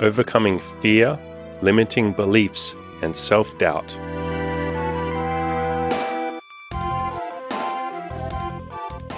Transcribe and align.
overcoming 0.00 0.58
fear, 0.80 1.18
limiting 1.62 2.12
beliefs, 2.12 2.74
and 3.02 3.16
self 3.16 3.56
doubt. 3.58 3.90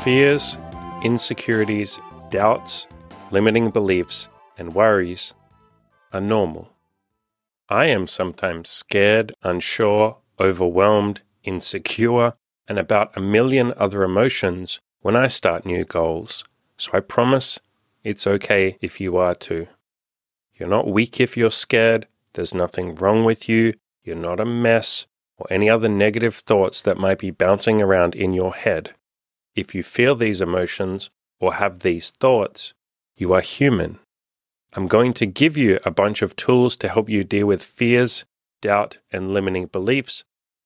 Fears, 0.03 0.57
insecurities, 1.03 1.99
doubts, 2.31 2.87
limiting 3.31 3.71
beliefs, 3.71 4.29
and 4.57 4.75
worries 4.75 5.35
are 6.13 6.21
normal. 6.21 6.71
I 7.69 7.87
am 7.87 8.07
sometimes 8.07 8.69
scared, 8.71 9.33
unsure, 9.43 10.19
overwhelmed, 10.41 11.21
insecure, 11.45 12.35
and 12.67 12.79
about 12.79 13.17
a 13.17 13.21
million 13.21 13.75
other 13.77 14.03
emotions 14.03 14.81
when 15.01 15.17
I 15.17 15.29
start 15.29 15.67
new 15.67 15.85
goals, 15.85 16.45
so 16.77 16.91
I 16.95 17.01
promise 17.01 17.59
it's 18.05 18.27
okay 18.27 18.79
if 18.81 19.01
you 19.01 19.17
are 19.17 19.35
too. 19.35 19.67
You're 20.59 20.69
not 20.69 20.89
weak 20.89 21.21
if 21.21 21.37
you're 21.37 21.53
scared, 21.53 22.09
there's 22.33 22.55
nothing 22.55 22.97
wrong 22.97 23.25
with 23.25 23.49
you, 23.49 23.75
you're 24.03 24.17
not 24.17 24.41
a 24.41 24.45
mess, 24.45 25.07
or 25.37 25.47
any 25.51 25.71
other 25.71 25.89
negative 25.89 26.35
thoughts 26.35 26.83
that 26.83 26.99
might 26.99 27.19
be 27.19 27.31
bouncing 27.31 27.81
around 27.81 28.15
in 28.17 28.35
your 28.35 28.55
head. 28.55 28.95
If 29.55 29.75
you 29.75 29.83
feel 29.83 30.17
these 30.17 30.41
emotions 30.41 31.11
or 31.39 31.55
have 31.55 31.81
these 31.81 32.11
thoughts, 32.11 32.75
you 33.17 33.33
are 33.33 33.41
human. 33.41 34.01
I'm 34.73 34.89
going 34.89 35.15
to 35.15 35.27
give 35.27 35.57
you 35.57 35.79
a 35.85 35.91
bunch 35.91 36.23
of 36.23 36.37
tools 36.37 36.77
to 36.79 36.89
help 36.89 37.09
you 37.09 37.25
deal 37.25 37.47
with 37.47 37.63
fears, 37.63 38.25
doubt, 38.61 38.99
and 39.13 39.33
limiting 39.33 39.67
beliefs, 39.67 40.25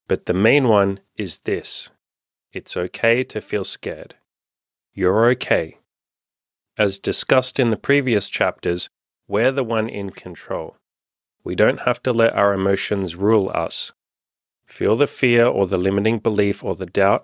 but 0.08 0.26
the 0.26 0.34
main 0.34 0.68
one 0.68 1.00
is 1.16 1.38
this 1.40 1.90
it's 2.52 2.76
okay 2.76 3.24
to 3.24 3.40
feel 3.40 3.64
scared. 3.64 4.14
You're 4.92 5.26
okay. 5.30 5.78
As 6.76 6.98
discussed 6.98 7.58
in 7.58 7.70
the 7.70 7.76
previous 7.78 8.28
chapters, 8.28 8.90
we're 9.32 9.50
the 9.50 9.64
one 9.64 9.88
in 9.88 10.10
control. 10.10 10.76
We 11.42 11.54
don't 11.54 11.80
have 11.80 12.02
to 12.02 12.12
let 12.12 12.34
our 12.34 12.52
emotions 12.52 13.16
rule 13.16 13.50
us. 13.54 13.90
Feel 14.66 14.94
the 14.94 15.06
fear 15.06 15.46
or 15.46 15.66
the 15.66 15.78
limiting 15.78 16.18
belief 16.18 16.62
or 16.62 16.76
the 16.76 16.84
doubt, 16.84 17.22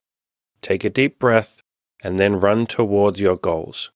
take 0.62 0.87
a 0.87 0.91
deep 0.91 1.19
breath, 1.19 1.61
and 2.03 2.19
then 2.19 2.41
run 2.41 2.65
towards 2.67 3.20
your 3.20 3.37
goals. 3.37 3.91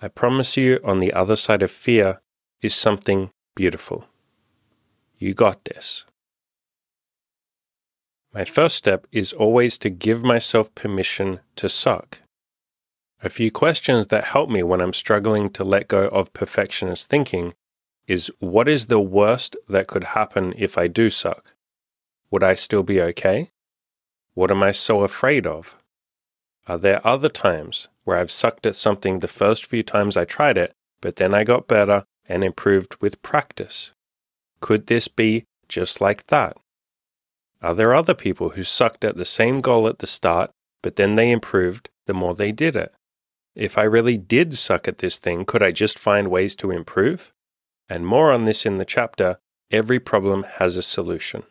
I 0.00 0.08
promise 0.08 0.56
you, 0.56 0.80
on 0.82 1.00
the 1.00 1.12
other 1.12 1.36
side 1.36 1.60
of 1.60 1.70
fear 1.70 2.22
is 2.62 2.74
something 2.74 3.28
beautiful. 3.54 4.06
You 5.18 5.34
got 5.34 5.66
this. 5.66 6.06
My 8.32 8.46
first 8.46 8.76
step 8.76 9.06
is 9.12 9.34
always 9.34 9.76
to 9.78 9.90
give 9.90 10.24
myself 10.24 10.74
permission 10.74 11.40
to 11.56 11.68
suck. 11.68 12.21
A 13.24 13.30
few 13.30 13.52
questions 13.52 14.08
that 14.08 14.24
help 14.24 14.50
me 14.50 14.64
when 14.64 14.80
I'm 14.80 14.92
struggling 14.92 15.48
to 15.50 15.62
let 15.62 15.86
go 15.86 16.08
of 16.08 16.32
perfectionist 16.32 17.08
thinking 17.08 17.54
is 18.08 18.32
what 18.40 18.68
is 18.68 18.86
the 18.86 18.98
worst 18.98 19.56
that 19.68 19.86
could 19.86 20.02
happen 20.02 20.52
if 20.58 20.76
I 20.76 20.88
do 20.88 21.08
suck? 21.08 21.54
Would 22.32 22.42
I 22.42 22.54
still 22.54 22.82
be 22.82 23.00
okay? 23.00 23.50
What 24.34 24.50
am 24.50 24.64
I 24.64 24.72
so 24.72 25.02
afraid 25.02 25.46
of? 25.46 25.78
Are 26.66 26.78
there 26.78 27.06
other 27.06 27.28
times 27.28 27.86
where 28.02 28.16
I've 28.16 28.32
sucked 28.32 28.66
at 28.66 28.74
something 28.74 29.20
the 29.20 29.28
first 29.28 29.66
few 29.66 29.84
times 29.84 30.16
I 30.16 30.24
tried 30.24 30.58
it, 30.58 30.72
but 31.00 31.16
then 31.16 31.32
I 31.32 31.44
got 31.44 31.68
better 31.68 32.04
and 32.28 32.42
improved 32.42 32.96
with 33.00 33.22
practice? 33.22 33.92
Could 34.60 34.88
this 34.88 35.06
be 35.06 35.44
just 35.68 36.00
like 36.00 36.26
that? 36.26 36.56
Are 37.62 37.74
there 37.74 37.94
other 37.94 38.14
people 38.14 38.50
who 38.50 38.64
sucked 38.64 39.04
at 39.04 39.16
the 39.16 39.24
same 39.24 39.60
goal 39.60 39.86
at 39.86 40.00
the 40.00 40.08
start, 40.08 40.50
but 40.82 40.96
then 40.96 41.14
they 41.14 41.30
improved 41.30 41.88
the 42.06 42.14
more 42.14 42.34
they 42.34 42.50
did 42.50 42.74
it? 42.74 42.92
If 43.54 43.76
I 43.76 43.82
really 43.82 44.16
did 44.16 44.54
suck 44.54 44.88
at 44.88 44.98
this 44.98 45.18
thing, 45.18 45.44
could 45.44 45.62
I 45.62 45.72
just 45.72 45.98
find 45.98 46.28
ways 46.28 46.56
to 46.56 46.70
improve? 46.70 47.32
And 47.88 48.06
more 48.06 48.32
on 48.32 48.46
this 48.46 48.64
in 48.64 48.78
the 48.78 48.84
chapter 48.84 49.38
Every 49.70 50.00
Problem 50.00 50.44
Has 50.44 50.76
a 50.76 50.82
Solution. 50.82 51.42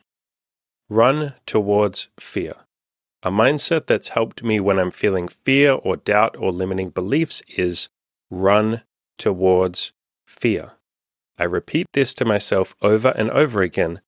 Run 0.90 1.36
towards 1.46 2.09
fear. 2.20 2.53
A 3.24 3.30
mindset 3.30 3.86
that's 3.86 4.09
helped 4.09 4.44
me 4.44 4.59
when 4.59 4.80
I'm 4.80 4.90
feeling 4.90 5.28
fear 5.28 5.74
or 5.74 5.96
doubt 5.96 6.36
or 6.38 6.52
limiting 6.52 6.90
beliefs 6.90 7.44
is 7.48 7.90
run 8.31 8.81
towards 9.20 9.92
fear. 10.25 10.74
I 11.38 11.44
repeat 11.44 11.86
this 11.94 12.16
to 12.16 12.25
myself 12.25 12.75
over 12.81 13.09
and 13.09 13.30
over 13.30 13.62
again, 13.62 14.02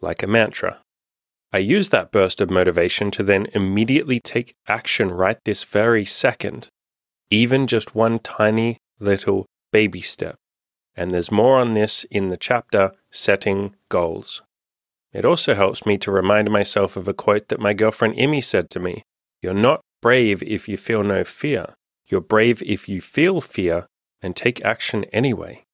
like 0.00 0.22
a 0.22 0.26
mantra. 0.26 0.82
I 1.50 1.58
use 1.58 1.88
that 1.88 2.12
burst 2.12 2.42
of 2.42 2.50
motivation 2.50 3.10
to 3.12 3.22
then 3.22 3.46
immediately 3.54 4.20
take 4.20 4.54
action 4.66 5.10
right 5.10 5.38
this 5.44 5.64
very 5.64 6.04
second, 6.04 6.68
even 7.30 7.66
just 7.66 7.94
one 7.94 8.18
tiny 8.18 8.78
little 8.98 9.46
baby 9.72 10.00
step. 10.00 10.36
And 10.94 11.10
there's 11.10 11.30
more 11.30 11.58
on 11.58 11.74
this 11.74 12.04
in 12.10 12.28
the 12.28 12.36
chapter 12.36 12.92
Setting 13.10 13.76
Goals. 13.88 14.42
It 15.12 15.24
also 15.24 15.54
helps 15.54 15.86
me 15.86 15.96
to 15.98 16.10
remind 16.10 16.50
myself 16.50 16.96
of 16.96 17.08
a 17.08 17.14
quote 17.14 17.48
that 17.48 17.60
my 17.60 17.72
girlfriend 17.72 18.14
Emmy 18.18 18.40
said 18.40 18.68
to 18.70 18.80
me 18.80 19.02
You're 19.40 19.54
not 19.54 19.80
brave 20.02 20.42
if 20.42 20.68
you 20.68 20.76
feel 20.76 21.02
no 21.02 21.24
fear. 21.24 21.74
You're 22.06 22.20
brave 22.20 22.62
if 22.62 22.88
you 22.88 23.00
feel 23.00 23.40
fear 23.40 23.86
and 24.20 24.34
take 24.34 24.64
action 24.64 25.04
anyway. 25.12 25.64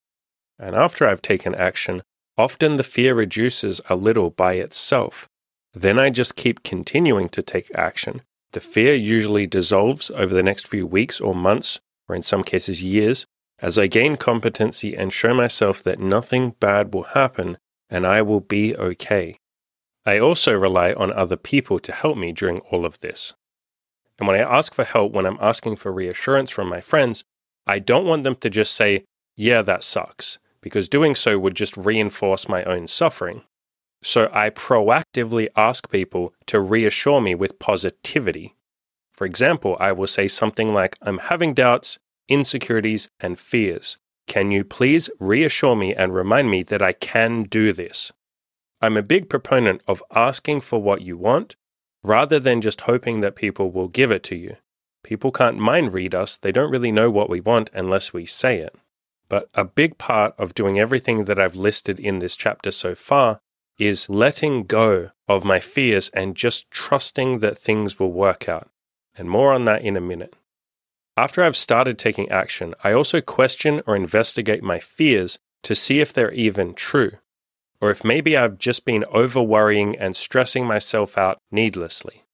And 0.58 0.76
after 0.76 1.06
I've 1.06 1.22
taken 1.22 1.54
action, 1.54 2.02
often 2.36 2.76
the 2.76 2.84
fear 2.84 3.14
reduces 3.14 3.80
a 3.88 3.96
little 3.96 4.30
by 4.30 4.54
itself 4.54 5.28
then 5.74 5.98
I 5.98 6.10
just 6.10 6.36
keep 6.36 6.62
continuing 6.62 7.28
to 7.30 7.42
take 7.42 7.70
action. 7.74 8.22
The 8.54 8.60
fear 8.60 8.94
usually 8.94 9.48
dissolves 9.48 10.12
over 10.12 10.32
the 10.32 10.42
next 10.42 10.68
few 10.68 10.86
weeks 10.86 11.20
or 11.20 11.34
months, 11.34 11.80
or 12.08 12.14
in 12.14 12.22
some 12.22 12.44
cases 12.44 12.84
years, 12.84 13.26
as 13.58 13.76
I 13.76 13.88
gain 13.88 14.16
competency 14.16 14.96
and 14.96 15.12
show 15.12 15.34
myself 15.34 15.82
that 15.82 15.98
nothing 15.98 16.54
bad 16.60 16.94
will 16.94 17.02
happen 17.02 17.58
and 17.90 18.06
I 18.06 18.22
will 18.22 18.38
be 18.38 18.76
okay. 18.76 19.38
I 20.06 20.20
also 20.20 20.52
rely 20.52 20.92
on 20.92 21.12
other 21.12 21.36
people 21.36 21.80
to 21.80 21.90
help 21.90 22.16
me 22.16 22.30
during 22.30 22.60
all 22.70 22.86
of 22.86 23.00
this. 23.00 23.34
And 24.20 24.28
when 24.28 24.36
I 24.36 24.58
ask 24.58 24.72
for 24.72 24.84
help, 24.84 25.10
when 25.10 25.26
I'm 25.26 25.38
asking 25.40 25.74
for 25.74 25.92
reassurance 25.92 26.52
from 26.52 26.68
my 26.68 26.80
friends, 26.80 27.24
I 27.66 27.80
don't 27.80 28.06
want 28.06 28.22
them 28.22 28.36
to 28.36 28.48
just 28.48 28.76
say, 28.76 29.04
yeah, 29.34 29.62
that 29.62 29.82
sucks, 29.82 30.38
because 30.60 30.88
doing 30.88 31.16
so 31.16 31.40
would 31.40 31.56
just 31.56 31.76
reinforce 31.76 32.48
my 32.48 32.62
own 32.62 32.86
suffering. 32.86 33.42
So 34.06 34.28
I 34.34 34.50
proactively 34.50 35.48
ask 35.56 35.88
people 35.88 36.34
to 36.48 36.60
reassure 36.60 37.22
me 37.22 37.34
with 37.34 37.58
positivity. 37.58 38.54
For 39.14 39.24
example, 39.24 39.78
I 39.80 39.92
will 39.92 40.06
say 40.06 40.28
something 40.28 40.74
like, 40.74 40.98
I'm 41.00 41.16
having 41.16 41.54
doubts, 41.54 41.98
insecurities, 42.28 43.08
and 43.18 43.38
fears. 43.38 43.96
Can 44.26 44.50
you 44.50 44.62
please 44.62 45.08
reassure 45.18 45.74
me 45.74 45.94
and 45.94 46.14
remind 46.14 46.50
me 46.50 46.62
that 46.64 46.82
I 46.82 46.92
can 46.92 47.44
do 47.44 47.72
this? 47.72 48.12
I'm 48.82 48.98
a 48.98 49.02
big 49.02 49.30
proponent 49.30 49.80
of 49.88 50.02
asking 50.14 50.60
for 50.60 50.82
what 50.82 51.00
you 51.00 51.16
want 51.16 51.56
rather 52.02 52.38
than 52.38 52.60
just 52.60 52.82
hoping 52.82 53.20
that 53.20 53.36
people 53.36 53.70
will 53.70 53.88
give 53.88 54.10
it 54.10 54.22
to 54.24 54.36
you. 54.36 54.56
People 55.02 55.32
can't 55.32 55.56
mind 55.56 55.94
read 55.94 56.14
us, 56.14 56.36
they 56.36 56.52
don't 56.52 56.70
really 56.70 56.92
know 56.92 57.10
what 57.10 57.30
we 57.30 57.40
want 57.40 57.70
unless 57.72 58.12
we 58.12 58.26
say 58.26 58.58
it. 58.58 58.76
But 59.30 59.48
a 59.54 59.64
big 59.64 59.96
part 59.96 60.34
of 60.38 60.52
doing 60.52 60.78
everything 60.78 61.24
that 61.24 61.38
I've 61.38 61.56
listed 61.56 61.98
in 61.98 62.18
this 62.18 62.36
chapter 62.36 62.70
so 62.70 62.94
far 62.94 63.40
is 63.78 64.08
letting 64.08 64.64
go 64.64 65.10
of 65.28 65.44
my 65.44 65.60
fears 65.60 66.08
and 66.10 66.36
just 66.36 66.70
trusting 66.70 67.38
that 67.40 67.58
things 67.58 67.98
will 67.98 68.12
work 68.12 68.48
out. 68.48 68.70
And 69.16 69.28
more 69.28 69.52
on 69.52 69.64
that 69.64 69.82
in 69.82 69.96
a 69.96 70.00
minute. 70.00 70.34
After 71.16 71.44
I've 71.44 71.56
started 71.56 71.98
taking 71.98 72.28
action, 72.28 72.74
I 72.82 72.92
also 72.92 73.20
question 73.20 73.80
or 73.86 73.94
investigate 73.94 74.62
my 74.62 74.80
fears 74.80 75.38
to 75.62 75.74
see 75.74 76.00
if 76.00 76.12
they're 76.12 76.32
even 76.32 76.74
true, 76.74 77.12
or 77.80 77.90
if 77.90 78.04
maybe 78.04 78.36
I've 78.36 78.58
just 78.58 78.84
been 78.84 79.04
over 79.10 79.40
worrying 79.40 79.96
and 79.96 80.16
stressing 80.16 80.66
myself 80.66 81.16
out 81.16 81.38
needlessly. 81.52 82.24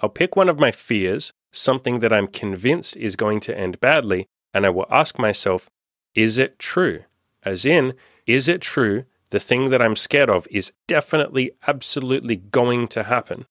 I'll 0.00 0.08
pick 0.08 0.36
one 0.36 0.48
of 0.48 0.60
my 0.60 0.70
fears, 0.70 1.32
something 1.52 1.98
that 1.98 2.12
I'm 2.12 2.28
convinced 2.28 2.96
is 2.96 3.16
going 3.16 3.40
to 3.40 3.58
end 3.58 3.80
badly, 3.80 4.26
and 4.54 4.64
I 4.64 4.70
will 4.70 4.86
ask 4.90 5.18
myself, 5.18 5.68
is 6.14 6.38
it 6.38 6.58
true? 6.58 7.04
As 7.42 7.64
in, 7.64 7.94
is 8.26 8.48
it 8.48 8.60
true 8.60 9.04
the 9.32 9.40
thing 9.40 9.70
that 9.70 9.80
I'm 9.80 9.96
scared 9.96 10.28
of 10.28 10.46
is 10.50 10.72
definitely, 10.86 11.52
absolutely 11.66 12.36
going 12.36 12.86
to 12.88 13.04
happen. 13.04 13.46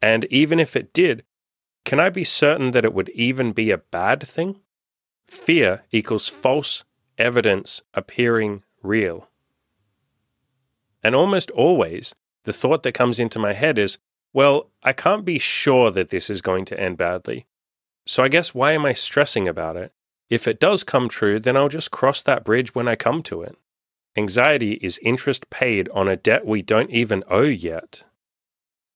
And 0.00 0.24
even 0.26 0.60
if 0.60 0.76
it 0.76 0.92
did, 0.92 1.24
can 1.84 1.98
I 1.98 2.10
be 2.10 2.22
certain 2.22 2.70
that 2.70 2.84
it 2.84 2.94
would 2.94 3.08
even 3.08 3.50
be 3.50 3.72
a 3.72 3.78
bad 3.78 4.22
thing? 4.22 4.60
Fear 5.26 5.82
equals 5.90 6.28
false 6.28 6.84
evidence 7.18 7.82
appearing 7.92 8.62
real. 8.84 9.28
And 11.02 11.16
almost 11.16 11.50
always, 11.50 12.14
the 12.44 12.52
thought 12.52 12.84
that 12.84 12.92
comes 12.92 13.18
into 13.18 13.40
my 13.40 13.52
head 13.52 13.78
is, 13.78 13.98
well, 14.32 14.70
I 14.84 14.92
can't 14.92 15.24
be 15.24 15.40
sure 15.40 15.90
that 15.90 16.10
this 16.10 16.30
is 16.30 16.40
going 16.40 16.66
to 16.66 16.78
end 16.78 16.98
badly. 16.98 17.46
So 18.06 18.22
I 18.22 18.28
guess 18.28 18.54
why 18.54 18.72
am 18.72 18.86
I 18.86 18.92
stressing 18.92 19.48
about 19.48 19.76
it? 19.76 19.92
If 20.30 20.46
it 20.46 20.60
does 20.60 20.84
come 20.84 21.08
true, 21.08 21.40
then 21.40 21.56
I'll 21.56 21.68
just 21.68 21.90
cross 21.90 22.22
that 22.22 22.44
bridge 22.44 22.76
when 22.76 22.86
I 22.86 22.94
come 22.94 23.24
to 23.24 23.42
it. 23.42 23.58
Anxiety 24.18 24.72
is 24.74 24.98
interest 25.02 25.50
paid 25.50 25.90
on 25.90 26.08
a 26.08 26.16
debt 26.16 26.46
we 26.46 26.62
don't 26.62 26.90
even 26.90 27.22
owe 27.28 27.42
yet. 27.42 28.02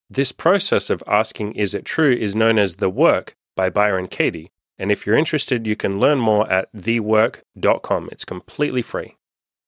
This 0.09 0.33
process 0.33 0.89
of 0.89 1.05
asking, 1.07 1.53
is 1.53 1.75
it 1.75 1.85
true, 1.85 2.13
is 2.13 2.35
known 2.35 2.59
as 2.59 2.77
The 2.77 2.89
Work 2.89 3.37
by 3.55 3.69
Byron 3.69 4.09
Katie. 4.09 4.51
And 4.79 4.91
if 4.91 5.07
you're 5.07 5.19
interested, 5.19 5.67
you 5.67 5.77
can 5.77 6.01
learn 6.01 6.19
more 6.19 6.51
at 6.51 6.73
thework.com. 6.73 8.09
It's 8.11 8.25
completely 8.25 8.81
free. 8.81 9.19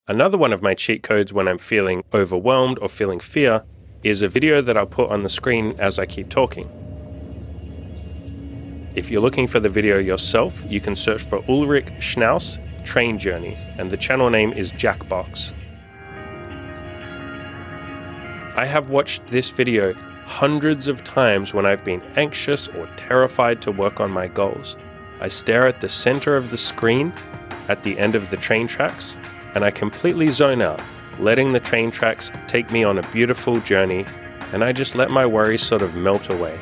Another 0.08 0.38
one 0.38 0.54
of 0.54 0.62
my 0.62 0.72
cheat 0.72 1.02
codes 1.02 1.34
when 1.34 1.46
I'm 1.46 1.58
feeling 1.58 2.02
overwhelmed 2.14 2.78
or 2.80 2.88
feeling 2.88 3.20
fear 3.20 3.64
is 4.02 4.22
a 4.22 4.28
video 4.28 4.62
that 4.62 4.76
I'll 4.76 4.86
put 4.86 5.10
on 5.10 5.22
the 5.22 5.28
screen 5.28 5.76
as 5.78 5.98
I 5.98 6.06
keep 6.06 6.30
talking. 6.30 6.70
If 8.94 9.10
you're 9.10 9.20
looking 9.20 9.46
for 9.46 9.60
the 9.60 9.68
video 9.68 9.98
yourself, 9.98 10.64
you 10.68 10.80
can 10.80 10.96
search 10.96 11.22
for 11.22 11.44
Ulrich 11.48 11.92
Schnauss 11.98 12.58
Train 12.84 13.18
Journey, 13.18 13.56
and 13.78 13.90
the 13.90 13.96
channel 13.96 14.30
name 14.30 14.52
is 14.52 14.72
Jackbox. 14.72 15.52
I 18.54 18.66
have 18.66 18.90
watched 18.90 19.26
this 19.28 19.50
video 19.50 19.94
hundreds 20.26 20.88
of 20.88 21.02
times 21.04 21.54
when 21.54 21.66
I've 21.66 21.84
been 21.84 22.02
anxious 22.16 22.68
or 22.68 22.88
terrified 22.96 23.62
to 23.62 23.72
work 23.72 24.00
on 24.00 24.10
my 24.10 24.28
goals. 24.28 24.76
I 25.20 25.28
stare 25.28 25.66
at 25.66 25.80
the 25.80 25.88
center 25.88 26.36
of 26.36 26.50
the 26.50 26.58
screen 26.58 27.12
at 27.68 27.82
the 27.82 27.98
end 27.98 28.14
of 28.14 28.30
the 28.30 28.36
train 28.36 28.66
tracks, 28.66 29.16
and 29.54 29.64
I 29.64 29.70
completely 29.70 30.30
zone 30.30 30.62
out, 30.62 30.82
letting 31.18 31.52
the 31.52 31.60
train 31.60 31.90
tracks 31.90 32.30
take 32.48 32.70
me 32.70 32.84
on 32.84 32.98
a 32.98 33.08
beautiful 33.10 33.60
journey, 33.60 34.04
and 34.52 34.62
I 34.64 34.72
just 34.72 34.94
let 34.94 35.10
my 35.10 35.24
worries 35.24 35.62
sort 35.62 35.82
of 35.82 35.94
melt 35.94 36.28
away. 36.30 36.58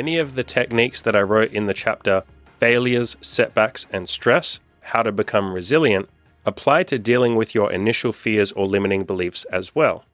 Many 0.00 0.16
of 0.16 0.34
the 0.34 0.42
techniques 0.42 1.02
that 1.02 1.14
I 1.14 1.20
wrote 1.20 1.52
in 1.52 1.66
the 1.66 1.74
chapter 1.74 2.24
Failures, 2.58 3.18
Setbacks, 3.20 3.86
and 3.92 4.08
Stress 4.08 4.58
How 4.80 5.02
to 5.02 5.12
Become 5.12 5.52
Resilient 5.52 6.08
apply 6.46 6.84
to 6.84 6.98
dealing 6.98 7.36
with 7.36 7.54
your 7.54 7.70
initial 7.70 8.10
fears 8.10 8.50
or 8.52 8.66
limiting 8.66 9.04
beliefs 9.04 9.44
as 9.52 9.74
well. 9.74 10.06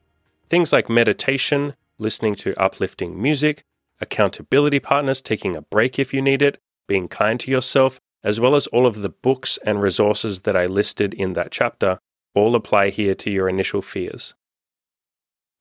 Things 0.49 0.73
like 0.73 0.91
meditation, 0.91 1.77
listening 1.99 2.35
to 2.35 2.61
uplifting 2.61 3.23
music, 3.23 3.63
accountability 4.01 4.81
partners, 4.81 5.23
taking 5.23 5.55
a 5.55 5.63
break 5.63 6.01
if 6.01 6.13
you 6.13 6.21
need 6.21 6.43
it, 6.43 6.59
being 6.89 7.07
kind 7.07 7.39
to 7.39 7.53
yourself, 7.53 8.01
as 8.25 8.41
well 8.41 8.57
as 8.57 8.67
all 8.67 8.89
of 8.89 9.03
the 9.03 9.11
books 9.11 9.57
and 9.65 9.81
resources 9.81 10.41
that 10.41 10.57
I 10.57 10.67
listed 10.67 11.15
in 11.15 11.35
that 11.35 11.53
chapter, 11.53 12.01
all 12.35 12.57
apply 12.57 12.91
here 12.91 13.15
to 13.15 13.31
your 13.31 13.49
initial 13.49 13.83
fears. 13.83 14.35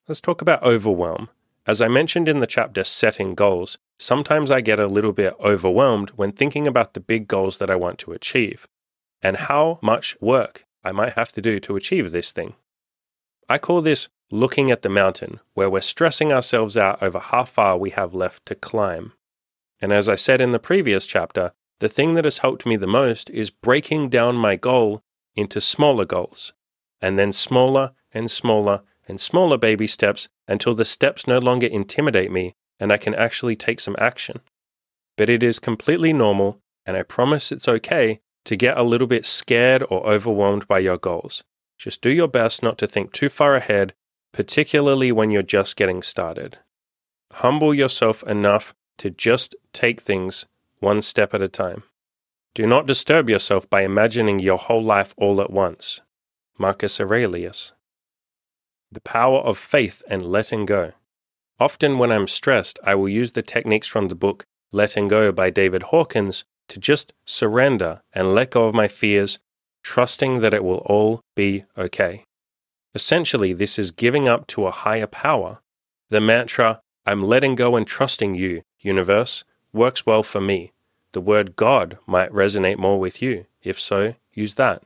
Let's 0.08 0.20
talk 0.20 0.42
about 0.42 0.64
overwhelm. 0.64 1.30
As 1.68 1.82
I 1.82 1.88
mentioned 1.88 2.30
in 2.30 2.40
the 2.40 2.48
chapter 2.48 2.84
Setting 2.84 3.34
Goals, 3.34 3.80
sometimes 3.98 4.52
I 4.52 4.62
get 4.62 4.80
a 4.80 4.86
little 4.86 5.14
bit 5.14 5.34
overwhelmed 5.40 6.12
when 6.12 6.32
thinking 6.32 6.68
about 6.68 6.94
the 6.94 7.00
big 7.00 7.28
goals 7.28 7.58
that 7.58 7.72
I 7.72 7.76
want 7.76 7.98
to 8.00 8.12
achieve 8.12 8.68
and 9.22 9.38
how 9.38 9.80
much 9.82 10.16
work 10.22 10.66
I 10.84 10.92
might 10.92 11.14
have 11.14 11.32
to 11.32 11.42
do 11.42 11.60
to 11.62 11.76
achieve 11.76 12.12
this 12.12 12.32
thing. 12.32 12.54
I 13.50 13.58
call 13.58 13.82
this 13.82 14.10
looking 14.30 14.70
at 14.70 14.84
the 14.84 14.90
mountain, 14.90 15.40
where 15.54 15.70
we're 15.70 15.82
stressing 15.82 16.32
ourselves 16.32 16.78
out 16.78 17.02
over 17.02 17.18
how 17.18 17.46
far 17.46 17.78
we 17.78 17.90
have 17.92 18.14
left 18.14 18.46
to 18.48 18.56
climb. 18.56 19.14
And 19.80 19.92
as 19.92 20.08
I 20.08 20.16
said 20.16 20.42
in 20.42 20.52
the 20.52 20.60
previous 20.60 21.08
chapter, 21.08 21.54
the 21.80 21.90
thing 21.90 22.14
that 22.14 22.26
has 22.26 22.40
helped 22.40 22.66
me 22.66 22.76
the 22.76 22.88
most 22.88 23.30
is 23.32 23.50
breaking 23.50 24.10
down 24.10 24.36
my 24.36 24.56
goal 24.56 25.02
into 25.36 25.60
smaller 25.60 26.06
goals, 26.06 26.54
and 27.02 27.18
then 27.18 27.32
smaller 27.32 27.92
and 28.14 28.30
smaller 28.30 28.82
and 29.08 29.20
smaller 29.20 29.58
baby 29.58 29.88
steps 29.88 30.28
until 30.48 30.76
the 30.76 30.86
steps 30.86 31.28
no 31.28 31.40
longer 31.40 31.68
intimidate 31.68 32.32
me 32.32 32.56
and 32.80 32.92
I 32.92 32.98
can 32.98 33.16
actually 33.16 33.56
take 33.56 33.80
some 33.80 33.96
action. 34.00 34.42
But 35.18 35.30
it 35.30 35.44
is 35.44 35.60
completely 35.60 36.14
normal, 36.14 36.60
and 36.86 36.98
I 36.98 37.04
promise 37.04 37.52
it's 37.52 37.68
okay 37.68 38.20
to 38.46 38.56
get 38.56 38.78
a 38.78 38.84
little 38.84 39.08
bit 39.08 39.26
scared 39.26 39.84
or 39.90 40.06
overwhelmed 40.08 40.68
by 40.68 40.80
your 40.80 40.98
goals. 40.98 41.44
Just 41.78 42.02
do 42.02 42.10
your 42.10 42.28
best 42.28 42.64
not 42.64 42.78
to 42.80 42.88
think 42.88 43.12
too 43.12 43.30
far 43.30 43.56
ahead, 43.56 43.94
particularly 44.34 45.12
when 45.12 45.32
you're 45.32 45.42
just 45.42 45.76
getting 45.76 46.04
started. 46.04 46.58
Humble 47.34 47.74
yourself 47.74 48.24
enough 48.24 48.74
to 48.98 49.10
just 49.10 49.56
take 49.74 50.02
things 50.02 50.46
one 50.80 51.02
step 51.02 51.34
at 51.34 51.42
a 51.42 51.48
time. 51.48 51.84
Do 52.54 52.66
not 52.66 52.86
disturb 52.86 53.30
yourself 53.30 53.70
by 53.70 53.82
imagining 53.82 54.40
your 54.40 54.58
whole 54.58 54.84
life 54.84 55.14
all 55.18 55.42
at 55.42 55.50
once. 55.50 56.02
Marcus 56.58 57.02
Aurelius. 57.02 57.74
The 58.92 59.02
power 59.02 59.40
of 59.40 59.58
faith 59.58 60.04
and 60.10 60.22
letting 60.22 60.66
go. 60.66 60.94
Often, 61.60 61.98
when 61.98 62.12
I'm 62.12 62.28
stressed, 62.28 62.80
I 62.84 62.96
will 62.96 63.10
use 63.10 63.32
the 63.32 63.42
techniques 63.42 63.88
from 63.88 64.10
the 64.10 64.16
book 64.16 64.46
Letting 64.72 65.08
Go 65.08 65.32
by 65.32 65.50
David 65.50 65.84
Hawkins 65.84 66.44
to 66.68 66.80
just 66.80 67.14
surrender 67.26 68.02
and 68.14 68.36
let 68.36 68.52
go 68.52 68.66
of 68.66 68.76
my 68.76 68.88
fears, 68.88 69.40
trusting 69.84 70.40
that 70.40 70.54
it 70.54 70.64
will 70.64 70.80
all 70.86 71.22
be 71.36 71.64
okay. 71.78 72.26
Essentially, 72.94 73.54
this 73.54 73.78
is 73.78 73.92
giving 73.92 74.28
up 74.28 74.48
to 74.48 74.66
a 74.66 74.72
higher 74.72 75.08
power. 75.08 75.60
The 76.10 76.22
mantra, 76.22 76.82
I'm 77.06 77.24
letting 77.24 77.56
go 77.56 77.76
and 77.76 77.86
trusting 77.86 78.36
you, 78.36 78.64
universe, 78.80 79.44
works 79.74 80.06
well 80.06 80.24
for 80.24 80.42
me. 80.42 80.72
The 81.12 81.22
word 81.22 81.56
God 81.56 81.98
might 82.06 82.32
resonate 82.32 82.78
more 82.78 83.00
with 83.00 83.22
you. 83.22 83.46
If 83.62 83.80
so, 83.80 84.16
use 84.34 84.56
that. 84.56 84.84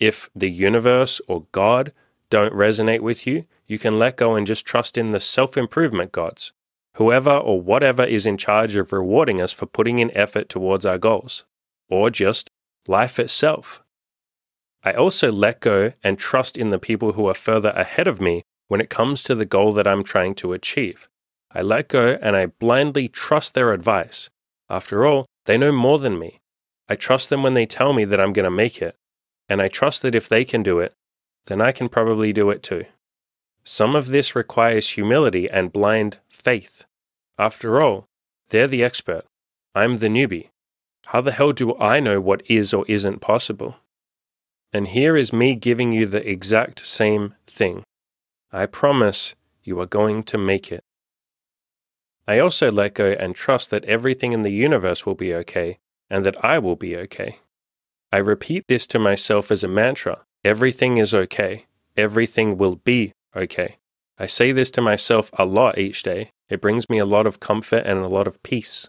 If 0.00 0.30
the 0.34 0.50
universe 0.50 1.20
or 1.28 1.46
God 1.52 1.92
don't 2.30 2.52
resonate 2.52 3.00
with 3.00 3.26
you, 3.26 3.44
you 3.66 3.78
can 3.78 3.98
let 3.98 4.16
go 4.16 4.34
and 4.34 4.46
just 4.46 4.64
trust 4.64 4.98
in 4.98 5.12
the 5.12 5.20
self 5.20 5.56
improvement 5.56 6.12
gods, 6.12 6.52
whoever 6.94 7.32
or 7.32 7.60
whatever 7.60 8.04
is 8.04 8.26
in 8.26 8.36
charge 8.36 8.76
of 8.76 8.92
rewarding 8.92 9.40
us 9.40 9.52
for 9.52 9.66
putting 9.66 9.98
in 9.98 10.16
effort 10.16 10.48
towards 10.48 10.84
our 10.84 10.98
goals, 10.98 11.44
or 11.88 12.10
just 12.10 12.48
life 12.86 13.18
itself. 13.18 13.82
I 14.84 14.92
also 14.92 15.32
let 15.32 15.60
go 15.60 15.92
and 16.04 16.18
trust 16.18 16.56
in 16.56 16.70
the 16.70 16.78
people 16.78 17.12
who 17.12 17.28
are 17.28 17.34
further 17.34 17.70
ahead 17.70 18.06
of 18.06 18.20
me 18.20 18.42
when 18.68 18.80
it 18.80 18.90
comes 18.90 19.22
to 19.24 19.34
the 19.34 19.44
goal 19.44 19.72
that 19.72 19.86
I'm 19.86 20.04
trying 20.04 20.34
to 20.36 20.52
achieve. 20.52 21.08
I 21.50 21.62
let 21.62 21.88
go 21.88 22.18
and 22.22 22.36
I 22.36 22.46
blindly 22.46 23.08
trust 23.08 23.54
their 23.54 23.72
advice. 23.72 24.28
After 24.68 25.06
all, 25.06 25.26
they 25.46 25.56
know 25.56 25.72
more 25.72 25.98
than 25.98 26.18
me. 26.18 26.40
I 26.88 26.94
trust 26.94 27.30
them 27.30 27.42
when 27.42 27.54
they 27.54 27.66
tell 27.66 27.92
me 27.92 28.04
that 28.04 28.20
I'm 28.20 28.32
going 28.32 28.44
to 28.44 28.50
make 28.50 28.80
it, 28.80 28.94
and 29.48 29.60
I 29.60 29.68
trust 29.68 30.02
that 30.02 30.14
if 30.14 30.28
they 30.28 30.44
can 30.44 30.62
do 30.62 30.78
it, 30.78 30.92
then 31.48 31.60
I 31.60 31.72
can 31.72 31.88
probably 31.88 32.32
do 32.32 32.50
it 32.50 32.62
too. 32.62 32.84
Some 33.64 33.96
of 33.96 34.08
this 34.08 34.36
requires 34.36 34.90
humility 34.90 35.48
and 35.48 35.72
blind 35.72 36.18
faith. 36.28 36.84
After 37.38 37.80
all, 37.80 38.06
they're 38.50 38.68
the 38.68 38.84
expert. 38.84 39.24
I'm 39.74 39.96
the 39.98 40.08
newbie. 40.08 40.50
How 41.06 41.22
the 41.22 41.32
hell 41.32 41.52
do 41.52 41.76
I 41.78 42.00
know 42.00 42.20
what 42.20 42.42
is 42.50 42.74
or 42.74 42.84
isn't 42.86 43.20
possible? 43.20 43.76
And 44.72 44.88
here 44.88 45.16
is 45.16 45.32
me 45.32 45.54
giving 45.54 45.92
you 45.92 46.04
the 46.04 46.28
exact 46.28 46.86
same 46.86 47.34
thing. 47.46 47.82
I 48.52 48.66
promise 48.66 49.34
you 49.64 49.80
are 49.80 49.86
going 49.86 50.22
to 50.24 50.38
make 50.38 50.70
it. 50.70 50.84
I 52.26 52.38
also 52.38 52.70
let 52.70 52.94
go 52.94 53.12
and 53.12 53.34
trust 53.34 53.70
that 53.70 53.84
everything 53.86 54.34
in 54.34 54.42
the 54.42 54.52
universe 54.52 55.06
will 55.06 55.14
be 55.14 55.34
okay 55.34 55.78
and 56.10 56.26
that 56.26 56.42
I 56.44 56.58
will 56.58 56.76
be 56.76 56.94
okay. 56.96 57.38
I 58.12 58.18
repeat 58.18 58.64
this 58.68 58.86
to 58.88 58.98
myself 58.98 59.50
as 59.50 59.64
a 59.64 59.68
mantra 59.68 60.24
Everything 60.44 60.98
is 60.98 61.12
okay. 61.12 61.66
Everything 61.96 62.56
will 62.56 62.76
be 62.76 63.12
okay. 63.34 63.76
I 64.18 64.26
say 64.26 64.52
this 64.52 64.70
to 64.72 64.80
myself 64.80 65.30
a 65.32 65.44
lot 65.44 65.78
each 65.78 66.02
day. 66.04 66.30
It 66.48 66.60
brings 66.60 66.88
me 66.88 66.98
a 66.98 67.04
lot 67.04 67.26
of 67.26 67.40
comfort 67.40 67.84
and 67.84 67.98
a 67.98 68.08
lot 68.08 68.28
of 68.28 68.42
peace. 68.42 68.88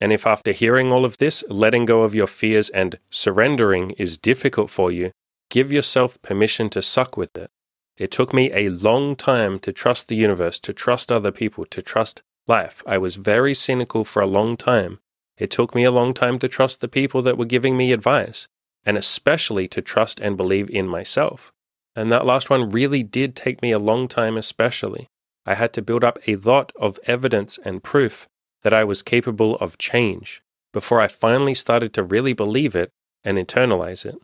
And 0.00 0.12
if 0.12 0.26
after 0.26 0.52
hearing 0.52 0.92
all 0.92 1.04
of 1.04 1.18
this, 1.18 1.42
letting 1.48 1.86
go 1.86 2.02
of 2.02 2.14
your 2.14 2.26
fears 2.28 2.68
and 2.70 2.98
surrendering 3.10 3.90
is 3.92 4.16
difficult 4.16 4.70
for 4.70 4.92
you, 4.92 5.10
give 5.50 5.72
yourself 5.72 6.20
permission 6.22 6.70
to 6.70 6.82
suck 6.82 7.16
with 7.16 7.36
it. 7.36 7.50
It 7.96 8.10
took 8.10 8.32
me 8.32 8.52
a 8.52 8.68
long 8.68 9.16
time 9.16 9.58
to 9.60 9.72
trust 9.72 10.06
the 10.06 10.16
universe, 10.16 10.58
to 10.60 10.72
trust 10.72 11.10
other 11.10 11.32
people, 11.32 11.64
to 11.66 11.82
trust 11.82 12.22
life. 12.46 12.82
I 12.86 12.98
was 12.98 13.16
very 13.16 13.54
cynical 13.54 14.04
for 14.04 14.22
a 14.22 14.26
long 14.26 14.56
time. 14.56 15.00
It 15.36 15.50
took 15.50 15.74
me 15.74 15.82
a 15.84 15.90
long 15.90 16.14
time 16.14 16.38
to 16.40 16.48
trust 16.48 16.80
the 16.80 16.88
people 16.88 17.22
that 17.22 17.38
were 17.38 17.44
giving 17.44 17.76
me 17.76 17.92
advice 17.92 18.46
and 18.86 18.96
especially 18.96 19.66
to 19.68 19.82
trust 19.82 20.20
and 20.20 20.36
believe 20.36 20.70
in 20.70 20.86
myself. 20.86 21.52
And 21.96 22.10
that 22.12 22.24
last 22.24 22.48
one 22.48 22.70
really 22.70 23.02
did 23.02 23.34
take 23.34 23.60
me 23.60 23.72
a 23.72 23.78
long 23.78 24.06
time, 24.06 24.36
especially. 24.36 25.08
I 25.44 25.54
had 25.54 25.72
to 25.74 25.82
build 25.82 26.04
up 26.04 26.18
a 26.26 26.36
lot 26.36 26.72
of 26.76 27.00
evidence 27.04 27.58
and 27.64 27.82
proof 27.82 28.28
that 28.62 28.72
I 28.72 28.84
was 28.84 29.02
capable 29.02 29.56
of 29.56 29.78
change 29.78 30.42
before 30.72 31.00
I 31.00 31.08
finally 31.08 31.54
started 31.54 31.92
to 31.94 32.02
really 32.02 32.32
believe 32.32 32.76
it 32.76 32.90
and 33.24 33.38
internalize 33.38 34.06
it. 34.06 34.16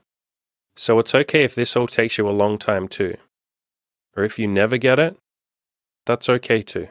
So 0.77 0.99
it's 0.99 1.15
okay 1.15 1.45
if 1.45 1.55
this 1.55 1.77
all 1.77 1.87
takes 1.87 2.19
you 2.19 2.29
a 2.29 2.31
long 2.31 2.59
time 2.59 2.89
too. 2.89 3.17
Or 4.17 4.23
if 4.25 4.39
you 4.39 4.47
never 4.47 4.77
get 4.77 4.99
it, 4.99 5.17
that's 6.07 6.29
okay 6.29 6.63
too. 6.63 6.89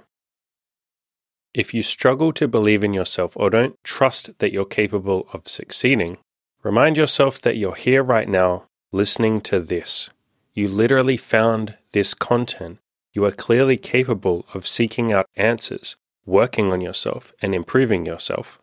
If 1.53 1.73
you 1.73 1.83
struggle 1.83 2.31
to 2.33 2.47
believe 2.47 2.83
in 2.83 2.93
yourself 2.93 3.35
or 3.35 3.49
don't 3.49 3.75
trust 3.83 4.39
that 4.39 4.53
you're 4.53 4.65
capable 4.65 5.27
of 5.33 5.47
succeeding, 5.47 6.17
remind 6.63 6.97
yourself 6.97 7.41
that 7.41 7.57
you're 7.57 7.75
here 7.75 8.03
right 8.03 8.27
now 8.27 8.65
listening 8.91 9.41
to 9.41 9.59
this. 9.59 10.09
You 10.53 10.67
literally 10.67 11.17
found 11.17 11.77
this 11.93 12.13
content. 12.13 12.79
You 13.13 13.25
are 13.25 13.31
clearly 13.31 13.77
capable 13.77 14.45
of 14.53 14.67
seeking 14.67 15.11
out 15.11 15.27
answers, 15.35 15.95
working 16.25 16.71
on 16.71 16.81
yourself, 16.81 17.33
and 17.41 17.55
improving 17.55 18.05
yourself. 18.05 18.61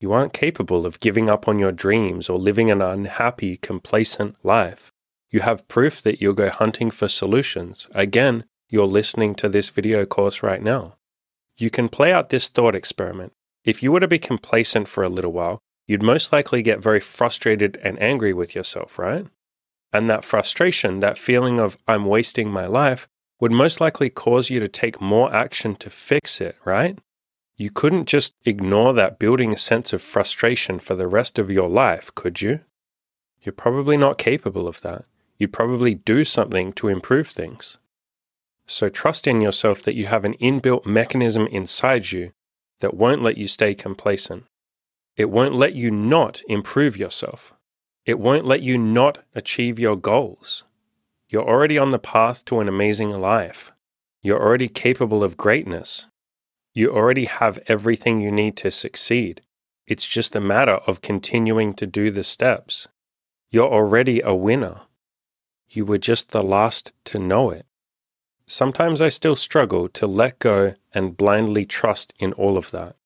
You 0.00 0.12
aren't 0.12 0.32
capable 0.32 0.86
of 0.86 1.00
giving 1.00 1.28
up 1.28 1.46
on 1.46 1.58
your 1.58 1.72
dreams 1.72 2.28
or 2.28 2.38
living 2.38 2.70
an 2.70 2.80
unhappy, 2.80 3.56
complacent 3.58 4.36
life. 4.42 4.90
You 5.30 5.40
have 5.40 5.68
proof 5.68 6.02
that 6.02 6.20
you'll 6.20 6.32
go 6.32 6.48
hunting 6.48 6.90
for 6.90 7.06
solutions. 7.06 7.86
Again, 7.94 8.44
you're 8.68 8.86
listening 8.86 9.34
to 9.36 9.48
this 9.48 9.68
video 9.68 10.06
course 10.06 10.42
right 10.42 10.62
now. 10.62 10.96
You 11.56 11.70
can 11.70 11.88
play 11.88 12.12
out 12.12 12.30
this 12.30 12.48
thought 12.48 12.74
experiment. 12.74 13.32
If 13.64 13.82
you 13.82 13.92
were 13.92 14.00
to 14.00 14.08
be 14.08 14.18
complacent 14.18 14.88
for 14.88 15.04
a 15.04 15.08
little 15.08 15.32
while, 15.32 15.60
you'd 15.90 16.04
most 16.04 16.32
likely 16.32 16.62
get 16.62 16.78
very 16.78 17.00
frustrated 17.00 17.76
and 17.82 18.00
angry 18.00 18.32
with 18.32 18.54
yourself, 18.54 18.96
right? 18.96 19.26
And 19.92 20.08
that 20.08 20.24
frustration, 20.24 21.00
that 21.00 21.18
feeling 21.18 21.58
of 21.58 21.76
I'm 21.88 22.04
wasting 22.04 22.48
my 22.48 22.66
life, 22.66 23.08
would 23.40 23.50
most 23.50 23.80
likely 23.80 24.08
cause 24.08 24.50
you 24.50 24.60
to 24.60 24.68
take 24.68 25.00
more 25.00 25.34
action 25.34 25.74
to 25.74 25.90
fix 25.90 26.40
it, 26.40 26.56
right? 26.64 26.96
You 27.56 27.70
couldn't 27.70 28.06
just 28.06 28.36
ignore 28.44 28.92
that 28.92 29.18
building 29.18 29.52
a 29.52 29.58
sense 29.58 29.92
of 29.92 30.00
frustration 30.00 30.78
for 30.78 30.94
the 30.94 31.08
rest 31.08 31.40
of 31.40 31.50
your 31.50 31.68
life, 31.68 32.14
could 32.14 32.40
you? 32.40 32.60
You're 33.42 33.52
probably 33.52 33.96
not 33.96 34.16
capable 34.16 34.68
of 34.68 34.82
that. 34.82 35.06
You'd 35.38 35.52
probably 35.52 35.96
do 35.96 36.22
something 36.22 36.72
to 36.74 36.86
improve 36.86 37.26
things. 37.26 37.78
So 38.64 38.90
trust 38.90 39.26
in 39.26 39.40
yourself 39.40 39.82
that 39.82 39.96
you 39.96 40.06
have 40.06 40.24
an 40.24 40.34
inbuilt 40.34 40.86
mechanism 40.86 41.48
inside 41.48 42.12
you 42.12 42.30
that 42.78 42.94
won't 42.94 43.24
let 43.24 43.36
you 43.36 43.48
stay 43.48 43.74
complacent. 43.74 44.44
It 45.16 45.30
won't 45.30 45.54
let 45.54 45.74
you 45.74 45.90
not 45.90 46.42
improve 46.48 46.96
yourself. 46.96 47.52
It 48.06 48.18
won't 48.18 48.46
let 48.46 48.62
you 48.62 48.78
not 48.78 49.18
achieve 49.34 49.78
your 49.78 49.96
goals. 49.96 50.64
You're 51.28 51.48
already 51.48 51.78
on 51.78 51.90
the 51.90 51.98
path 51.98 52.44
to 52.46 52.60
an 52.60 52.68
amazing 52.68 53.10
life. 53.10 53.72
You're 54.22 54.40
already 54.40 54.68
capable 54.68 55.22
of 55.22 55.36
greatness. 55.36 56.06
You 56.72 56.90
already 56.90 57.26
have 57.26 57.60
everything 57.66 58.20
you 58.20 58.30
need 58.30 58.56
to 58.58 58.70
succeed. 58.70 59.42
It's 59.86 60.06
just 60.06 60.36
a 60.36 60.40
matter 60.40 60.80
of 60.86 61.02
continuing 61.02 61.72
to 61.74 61.86
do 61.86 62.10
the 62.10 62.22
steps. 62.22 62.88
You're 63.50 63.70
already 63.70 64.20
a 64.20 64.34
winner. 64.34 64.82
You 65.68 65.84
were 65.84 65.98
just 65.98 66.30
the 66.30 66.42
last 66.42 66.92
to 67.06 67.18
know 67.18 67.50
it. 67.50 67.66
Sometimes 68.46 69.00
I 69.00 69.08
still 69.08 69.36
struggle 69.36 69.88
to 69.90 70.06
let 70.06 70.38
go 70.38 70.74
and 70.92 71.16
blindly 71.16 71.64
trust 71.64 72.12
in 72.18 72.32
all 72.32 72.56
of 72.56 72.70
that. 72.72 72.96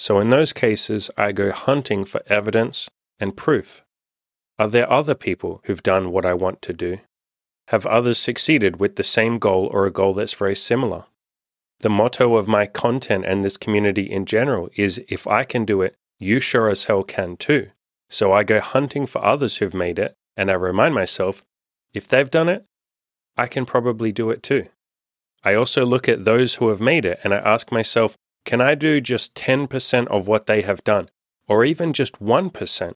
So 0.00 0.18
in 0.18 0.30
those 0.30 0.54
cases, 0.54 1.10
I 1.18 1.30
go 1.32 1.52
hunting 1.52 2.06
for 2.06 2.22
evidence 2.26 2.88
and 3.18 3.36
proof. 3.36 3.84
Are 4.58 4.66
there 4.66 4.90
other 4.90 5.14
people 5.14 5.60
who've 5.64 5.82
done 5.82 6.10
what 6.10 6.24
I 6.24 6.32
want 6.32 6.62
to 6.62 6.72
do? 6.72 7.00
Have 7.68 7.84
others 7.84 8.16
succeeded 8.16 8.80
with 8.80 8.96
the 8.96 9.04
same 9.04 9.38
goal 9.38 9.68
or 9.70 9.84
a 9.84 9.90
goal 9.90 10.14
that's 10.14 10.32
very 10.32 10.56
similar? 10.56 11.04
The 11.80 11.90
motto 11.90 12.36
of 12.36 12.48
my 12.48 12.64
content 12.64 13.26
and 13.26 13.44
this 13.44 13.58
community 13.58 14.10
in 14.10 14.24
general 14.24 14.70
is 14.74 15.04
if 15.10 15.26
I 15.26 15.44
can 15.44 15.66
do 15.66 15.82
it, 15.82 15.96
you 16.18 16.40
sure 16.40 16.70
as 16.70 16.86
hell 16.86 17.02
can 17.02 17.36
too. 17.36 17.68
So 18.08 18.32
I 18.32 18.42
go 18.42 18.58
hunting 18.58 19.04
for 19.04 19.22
others 19.22 19.58
who've 19.58 19.74
made 19.74 19.98
it, 19.98 20.14
and 20.34 20.50
I 20.50 20.54
remind 20.54 20.94
myself 20.94 21.42
if 21.92 22.08
they've 22.08 22.30
done 22.30 22.48
it, 22.48 22.64
I 23.36 23.46
can 23.48 23.66
probably 23.66 24.12
do 24.12 24.30
it 24.30 24.42
too. 24.42 24.64
I 25.44 25.52
also 25.52 25.84
look 25.84 26.08
at 26.08 26.24
those 26.24 26.54
who 26.54 26.68
have 26.68 26.80
made 26.80 27.04
it 27.04 27.20
and 27.22 27.34
I 27.34 27.38
ask 27.38 27.70
myself, 27.70 28.16
can 28.44 28.60
I 28.60 28.74
do 28.74 29.00
just 29.00 29.34
10% 29.34 30.06
of 30.08 30.26
what 30.26 30.46
they 30.46 30.62
have 30.62 30.84
done, 30.84 31.08
or 31.48 31.64
even 31.64 31.92
just 31.92 32.20
1%? 32.20 32.94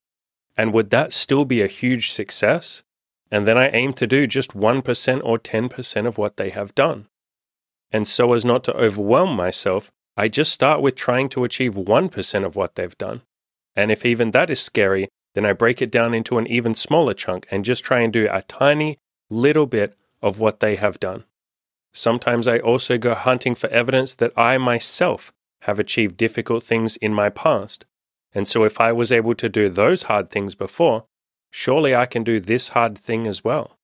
And 0.57 0.73
would 0.73 0.91
that 0.91 1.13
still 1.13 1.45
be 1.45 1.61
a 1.61 1.67
huge 1.67 2.11
success? 2.11 2.83
And 3.31 3.47
then 3.47 3.59
I 3.59 3.69
aim 3.71 3.93
to 3.95 4.07
do 4.07 4.27
just 4.27 4.53
1% 4.53 5.21
or 5.25 5.39
10% 5.39 6.07
of 6.07 6.19
what 6.19 6.37
they 6.37 6.51
have 6.51 6.75
done. 6.75 7.09
And 7.91 8.07
so 8.07 8.33
as 8.33 8.45
not 8.45 8.65
to 8.65 8.77
overwhelm 8.77 9.35
myself, 9.37 9.91
I 10.17 10.29
just 10.29 10.53
start 10.53 10.81
with 10.81 10.95
trying 10.95 11.29
to 11.31 11.45
achieve 11.45 11.75
1% 11.75 12.45
of 12.45 12.57
what 12.57 12.77
they've 12.77 12.99
done. 12.99 13.23
And 13.75 13.91
if 13.91 14.05
even 14.05 14.31
that 14.31 14.51
is 14.51 14.61
scary, 14.61 15.09
then 15.35 15.45
I 15.45 15.53
break 15.53 15.83
it 15.83 15.91
down 15.91 16.15
into 16.15 16.39
an 16.39 16.47
even 16.47 16.75
smaller 16.75 17.15
chunk 17.15 17.47
and 17.51 17.65
just 17.65 17.83
try 17.85 18.01
and 18.01 18.13
do 18.13 18.29
a 18.31 18.43
tiny 18.43 18.99
little 19.29 19.67
bit 19.67 19.97
of 20.23 20.39
what 20.39 20.61
they 20.61 20.77
have 20.77 21.01
done. 21.01 21.25
Sometimes 21.95 22.49
I 22.49 22.59
also 22.59 22.99
go 22.99 23.15
hunting 23.15 23.55
for 23.55 23.71
evidence 23.71 24.15
that 24.15 24.37
I 24.37 24.59
myself 24.59 25.33
have 25.63 25.79
achieved 25.79 26.17
difficult 26.17 26.65
things 26.65 26.97
in 26.97 27.15
my 27.15 27.31
past. 27.31 27.85
And 28.35 28.49
so 28.49 28.65
if 28.65 28.81
I 28.81 28.91
was 28.93 29.13
able 29.13 29.37
to 29.37 29.49
do 29.49 29.69
those 29.69 30.05
hard 30.05 30.29
things 30.29 30.57
before, 30.57 31.07
surely 31.53 31.95
I 31.95 32.07
can 32.07 32.25
do 32.25 32.41
this 32.41 32.71
hard 32.71 32.99
thing 32.99 33.29
as 33.29 33.45
well. 33.45 33.79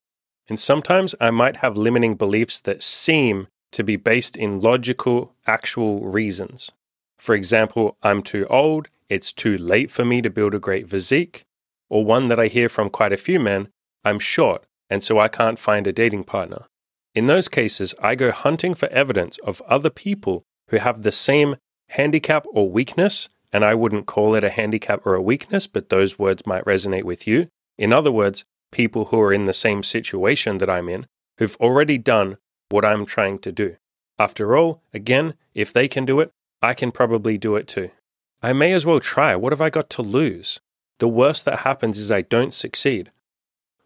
And 0.49 0.59
sometimes 0.59 1.15
I 1.21 1.31
might 1.31 1.59
have 1.59 1.77
limiting 1.77 2.17
beliefs 2.17 2.59
that 2.61 2.83
seem 2.83 3.47
to 3.71 3.85
be 3.85 3.95
based 3.95 4.37
in 4.37 4.61
logical, 4.61 5.33
actual 5.47 6.01
reasons. 6.01 6.73
For 7.17 7.37
example, 7.37 7.97
I'm 8.03 8.23
too 8.23 8.45
old, 8.51 8.89
it's 9.09 9.33
too 9.33 9.57
late 9.57 9.91
for 9.91 10.05
me 10.05 10.21
to 10.21 10.31
build 10.31 10.55
a 10.55 10.59
great 10.59 10.91
physique, 10.91 11.45
or 11.89 12.05
one 12.05 12.27
that 12.29 12.41
I 12.41 12.49
hear 12.49 12.69
from 12.69 12.91
quite 12.91 13.13
a 13.13 13.17
few 13.17 13.39
men, 13.39 13.69
I'm 14.05 14.19
short, 14.19 14.65
and 14.89 15.05
so 15.05 15.21
I 15.21 15.29
can't 15.29 15.59
find 15.59 15.87
a 15.87 15.93
dating 15.93 16.25
partner. 16.25 16.67
In 17.15 17.27
those 17.27 17.49
cases, 17.49 17.95
I 18.01 18.15
go 18.15 18.31
hunting 18.31 18.75
for 18.75 18.89
evidence 18.89 19.39
of 19.39 19.63
other 19.63 19.91
people 19.91 20.45
who 20.69 20.77
have 20.77 21.03
the 21.03 21.13
same 21.13 21.57
handicap 21.89 22.47
or 22.53 22.71
weakness, 22.71 23.29
and 23.53 23.65
I 23.65 23.75
wouldn't 23.75 24.07
call 24.07 24.35
it 24.37 24.45
a 24.45 24.51
handicap 24.51 25.05
or 25.05 25.15
a 25.15 25.23
weakness, 25.23 25.67
but 25.67 25.89
those 25.89 26.19
words 26.19 26.47
might 26.47 26.65
resonate 26.65 27.03
with 27.05 27.27
you. 27.27 27.49
In 27.77 27.93
other 27.93 28.13
words, 28.13 28.45
people 28.71 29.07
who 29.07 29.21
are 29.21 29.33
in 29.33 29.47
the 29.47 29.53
same 29.53 29.83
situation 29.83 30.59
that 30.59 30.71
I'm 30.71 30.89
in, 30.89 31.07
who've 31.39 31.57
already 31.57 31.99
done 31.99 32.37
what 32.69 32.85
I'm 32.85 33.05
trying 33.05 33.41
to 33.41 33.51
do. 33.51 33.77
After 34.19 34.57
all, 34.57 34.83
again, 34.95 35.35
if 35.55 35.73
they 35.73 35.89
can 35.89 36.05
do 36.05 36.21
it, 36.21 36.31
I 36.63 36.75
can 36.75 36.93
probably 36.93 37.39
do 37.39 37.57
it 37.57 37.67
too. 37.67 37.91
I 38.43 38.53
may 38.53 38.73
as 38.73 38.87
well 38.87 39.01
try. 39.01 39.35
What 39.35 39.53
have 39.53 39.61
I 39.61 39.71
got 39.71 39.91
to 39.91 40.03
lose? 40.03 40.61
The 40.99 41.09
worst 41.09 41.45
that 41.47 41.61
happens 41.61 41.99
is 41.99 42.13
I 42.13 42.21
don't 42.23 42.55
succeed. 42.55 43.11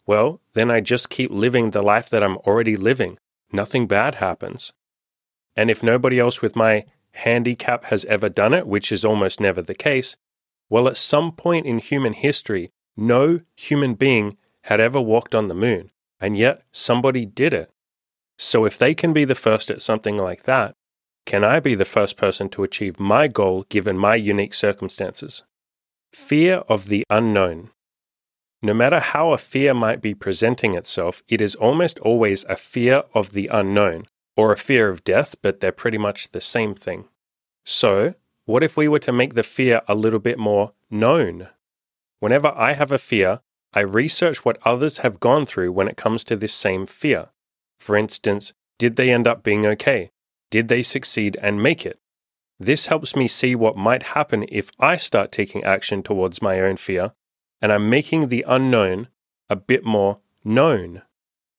Well, 0.07 0.41
then 0.53 0.71
I 0.71 0.81
just 0.81 1.11
keep 1.11 1.31
living 1.31 1.71
the 1.71 1.83
life 1.83 2.11
that 2.11 2.23
I'm 2.23 2.37
already 2.39 2.77
living. 2.77 3.19
Nothing 3.53 3.87
bad 3.87 4.17
happens. 4.17 4.73
And 5.57 5.71
if 5.71 5.83
nobody 5.83 6.19
else 6.19 6.43
with 6.43 6.57
my 6.57 6.85
handicap 7.13 7.85
has 7.85 8.05
ever 8.07 8.29
done 8.29 8.53
it, 8.53 8.67
which 8.67 8.91
is 8.91 9.05
almost 9.05 9.41
never 9.41 9.63
the 9.63 9.75
case, 9.75 10.17
well, 10.69 10.89
at 10.89 10.97
some 10.97 11.33
point 11.33 11.67
in 11.67 11.79
human 11.79 12.13
history, 12.13 12.71
no 12.97 13.41
human 13.57 13.95
being 13.95 14.37
had 14.63 14.81
ever 14.81 15.01
walked 15.01 15.35
on 15.35 15.49
the 15.49 15.55
moon, 15.55 15.91
and 16.21 16.37
yet 16.37 16.63
somebody 16.73 17.25
did 17.25 17.55
it. 17.55 17.71
So 18.39 18.65
if 18.65 18.79
they 18.79 18.95
can 18.95 19.13
be 19.13 19.25
the 19.25 19.35
first 19.35 19.71
at 19.71 19.83
something 19.83 20.17
like 20.17 20.45
that, 20.45 20.75
can 21.27 21.45
I 21.45 21.61
be 21.61 21.75
the 21.75 21.85
first 21.85 22.17
person 22.17 22.49
to 22.51 22.65
achieve 22.65 23.01
my 23.01 23.29
goal 23.29 23.65
given 23.69 23.97
my 23.97 24.17
unique 24.17 24.55
circumstances? 24.55 25.45
Fear 26.13 26.57
of 26.69 26.89
the 26.89 27.05
unknown. 27.09 27.71
No 28.65 28.73
matter 28.73 28.99
how 28.99 29.33
a 29.33 29.39
fear 29.39 29.75
might 29.75 30.01
be 30.01 30.15
presenting 30.15 30.73
itself, 30.73 31.23
it 31.29 31.43
is 31.43 31.55
almost 31.55 31.99
always 31.99 32.45
a 32.45 32.57
fear 32.57 33.03
of 33.13 33.33
the 33.33 33.47
unknown, 33.49 34.05
or 34.39 34.53
a 34.53 34.57
fear 34.57 34.89
of 34.89 35.05
death, 35.05 35.37
but 35.43 35.61
they're 35.61 35.71
pretty 35.71 35.99
much 35.99 36.33
the 36.33 36.41
same 36.41 36.75
thing. 36.75 37.05
So, 37.67 38.15
what 38.47 38.63
if 38.63 38.75
we 38.75 38.89
were 38.89 39.01
to 39.01 39.13
make 39.13 39.35
the 39.35 39.43
fear 39.43 39.83
a 39.87 39.95
little 39.95 40.19
bit 40.19 40.39
more 40.39 40.73
known? 40.89 41.49
Whenever 42.21 42.55
I 42.57 42.73
have 42.73 42.91
a 42.91 42.97
fear, 42.97 43.41
I 43.75 43.81
research 43.81 44.47
what 44.47 44.59
others 44.65 44.99
have 44.99 45.21
gone 45.21 45.45
through 45.45 45.73
when 45.73 45.87
it 45.87 45.99
comes 45.99 46.25
to 46.25 46.35
this 46.35 46.55
same 46.55 46.87
fear. 46.87 47.29
For 47.79 47.99
instance, 47.99 48.55
did 48.79 48.97
they 48.97 49.11
end 49.11 49.29
up 49.29 49.43
being 49.43 49.67
okay? 49.67 50.11
Did 50.51 50.69
they 50.69 50.83
succeed 50.83 51.37
and 51.43 51.63
make 51.63 51.85
it? 51.85 51.99
This 52.59 52.87
helps 52.87 53.15
me 53.15 53.29
see 53.29 53.55
what 53.55 53.77
might 53.77 54.15
happen 54.15 54.47
if 54.49 54.71
I 54.81 54.97
start 54.97 55.33
taking 55.33 55.63
action 55.65 56.03
towards 56.03 56.41
my 56.41 56.61
own 56.61 56.79
fear 56.79 57.13
and 57.61 57.73
I'm 57.73 57.89
making 57.91 58.29
the 58.29 58.45
unknown 58.47 59.09
a 59.49 59.57
bit 59.57 59.85
more 59.85 60.21
known. 60.45 61.03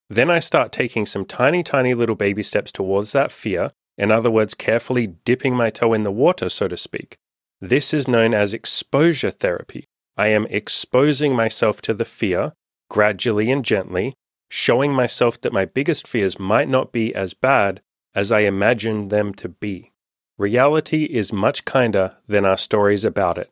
Then 0.09 0.29
I 0.29 0.39
start 0.39 0.71
taking 0.71 1.05
some 1.05 1.25
tiny, 1.25 1.63
tiny 1.63 1.93
little 1.93 2.15
baby 2.15 2.43
steps 2.43 2.71
towards 2.71 3.11
that 3.13 3.31
fear, 3.31 3.71
in 3.97 4.11
other 4.11 4.29
words, 4.29 4.53
carefully 4.53 5.07
dipping 5.07 5.55
my 5.55 5.69
toe 5.69 5.93
in 5.93 6.03
the 6.03 6.11
water, 6.11 6.49
so 6.49 6.67
to 6.67 6.77
speak. 6.77 7.17
This 7.61 7.93
is 7.93 8.07
known 8.07 8.33
as 8.33 8.53
exposure 8.53 9.31
therapy. 9.31 9.87
I 10.17 10.27
am 10.27 10.45
exposing 10.47 11.35
myself 11.35 11.81
to 11.83 11.93
the 11.93 12.05
fear 12.05 12.53
gradually 12.89 13.51
and 13.51 13.65
gently, 13.65 14.13
showing 14.49 14.93
myself 14.93 15.41
that 15.41 15.53
my 15.53 15.65
biggest 15.65 16.07
fears 16.07 16.37
might 16.37 16.69
not 16.69 16.91
be 16.91 17.13
as 17.15 17.33
bad 17.33 17.81
as 18.13 18.31
I 18.31 18.41
imagined 18.41 19.09
them 19.09 19.33
to 19.35 19.49
be. 19.49 19.91
Reality 20.37 21.05
is 21.05 21.33
much 21.33 21.65
kinder 21.65 22.17
than 22.27 22.45
our 22.45 22.57
stories 22.57 23.03
about 23.03 23.37
it. 23.37 23.51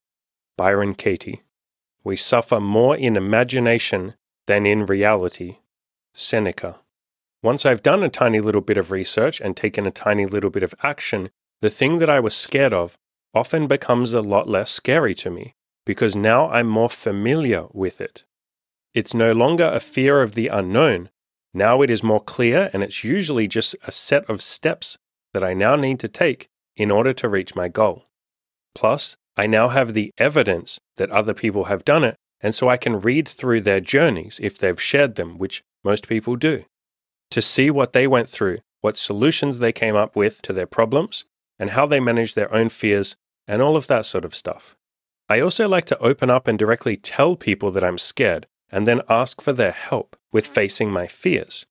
Byron 0.57 0.93
Katie. 0.93 1.43
We 2.03 2.15
suffer 2.15 2.60
more 2.60 2.95
in 2.95 3.15
imagination 3.15 4.15
than 4.48 4.65
in 4.65 4.86
reality. 4.86 5.57
Seneca. 6.13 6.81
Once 7.41 7.65
I've 7.65 7.83
done 7.83 8.03
a 8.03 8.10
tiny 8.10 8.39
little 8.39 8.62
bit 8.62 8.77
of 8.77 8.91
research 8.91 9.41
and 9.41 9.55
taken 9.55 9.86
a 9.86 9.91
tiny 9.91 10.25
little 10.25 10.50
bit 10.50 10.63
of 10.63 10.75
action, 10.83 11.29
the 11.62 11.69
thing 11.69 12.00
that 12.00 12.10
I 12.10 12.19
was 12.19 12.36
scared 12.36 12.74
of 12.74 12.98
often 13.33 13.67
becomes 13.67 14.13
a 14.13 14.22
lot 14.22 14.48
less 14.48 14.69
scary 14.69 15.15
to 15.15 15.29
me 15.29 15.55
because 15.86 16.15
now 16.15 16.50
I'm 16.50 16.67
more 16.67 16.89
familiar 16.89 17.65
with 17.72 18.00
it. 18.00 18.24
It's 18.93 19.13
no 19.13 19.31
longer 19.31 19.65
a 19.65 19.79
fear 19.79 20.22
of 20.22 20.36
the 20.36 20.48
unknown. 20.48 21.10
Now 21.53 21.81
it 21.81 21.89
is 21.89 22.03
more 22.03 22.22
clear, 22.22 22.69
and 22.74 22.83
it's 22.83 23.03
usually 23.03 23.48
just 23.48 23.75
a 23.86 23.91
set 23.91 24.29
of 24.29 24.41
steps 24.41 24.98
that 25.33 25.43
I 25.43 25.53
now 25.53 25.75
need 25.75 26.00
to 26.01 26.07
take 26.07 26.48
in 26.75 26.91
order 26.91 27.13
to 27.13 27.29
reach 27.29 27.55
my 27.55 27.67
goal. 27.67 28.05
Plus, 28.75 29.17
I 29.36 29.48
now 29.48 29.69
have 29.69 29.93
the 29.93 30.12
evidence 30.17 30.79
that 30.97 31.09
other 31.12 31.33
people 31.33 31.65
have 31.65 31.85
done 31.85 32.03
it, 32.03 32.15
and 32.41 32.53
so 32.53 32.69
I 32.69 32.77
can 32.77 33.00
read 33.00 33.27
through 33.27 33.62
their 33.62 33.79
journeys 33.79 34.39
if 34.41 34.57
they've 34.57 34.81
shared 34.81 35.15
them, 35.15 35.38
which 35.38 35.63
most 35.83 36.07
people 36.07 36.35
do, 36.35 36.65
to 37.31 37.41
see 37.41 37.69
what 37.69 37.93
they 37.93 38.07
went 38.07 38.29
through, 38.29 38.59
what 38.81 38.97
solutions 38.97 39.59
they 39.59 39.71
came 39.71 39.95
up 39.95 40.15
with 40.15 40.41
to 40.43 40.53
their 40.53 40.67
problems, 40.67 41.25
and 41.57 41.71
how 41.71 41.85
they 41.85 42.00
managed 42.00 42.35
their 42.35 42.53
own 42.53 42.69
fears, 42.69 43.15
and 43.47 43.62
all 43.62 43.75
of 43.75 43.88
that 43.88 44.05
sort 44.05 44.25
of 44.25 44.35
stuff. 44.35 44.75
I 45.29 45.39
also 45.39 45.67
like 45.67 45.85
to 45.85 46.00
open 46.00 46.29
up 46.29 46.47
and 46.47 46.59
directly 46.59 46.97
tell 46.97 47.35
people 47.35 47.71
that 47.71 47.83
I'm 47.83 47.97
scared 47.97 48.45
and 48.71 48.88
then 48.88 49.01
ask 49.09 49.41
for 49.41 49.53
their 49.53 49.71
help 49.71 50.17
with 50.31 50.47
facing 50.47 50.91
my 50.91 51.07
fears. 51.07 51.65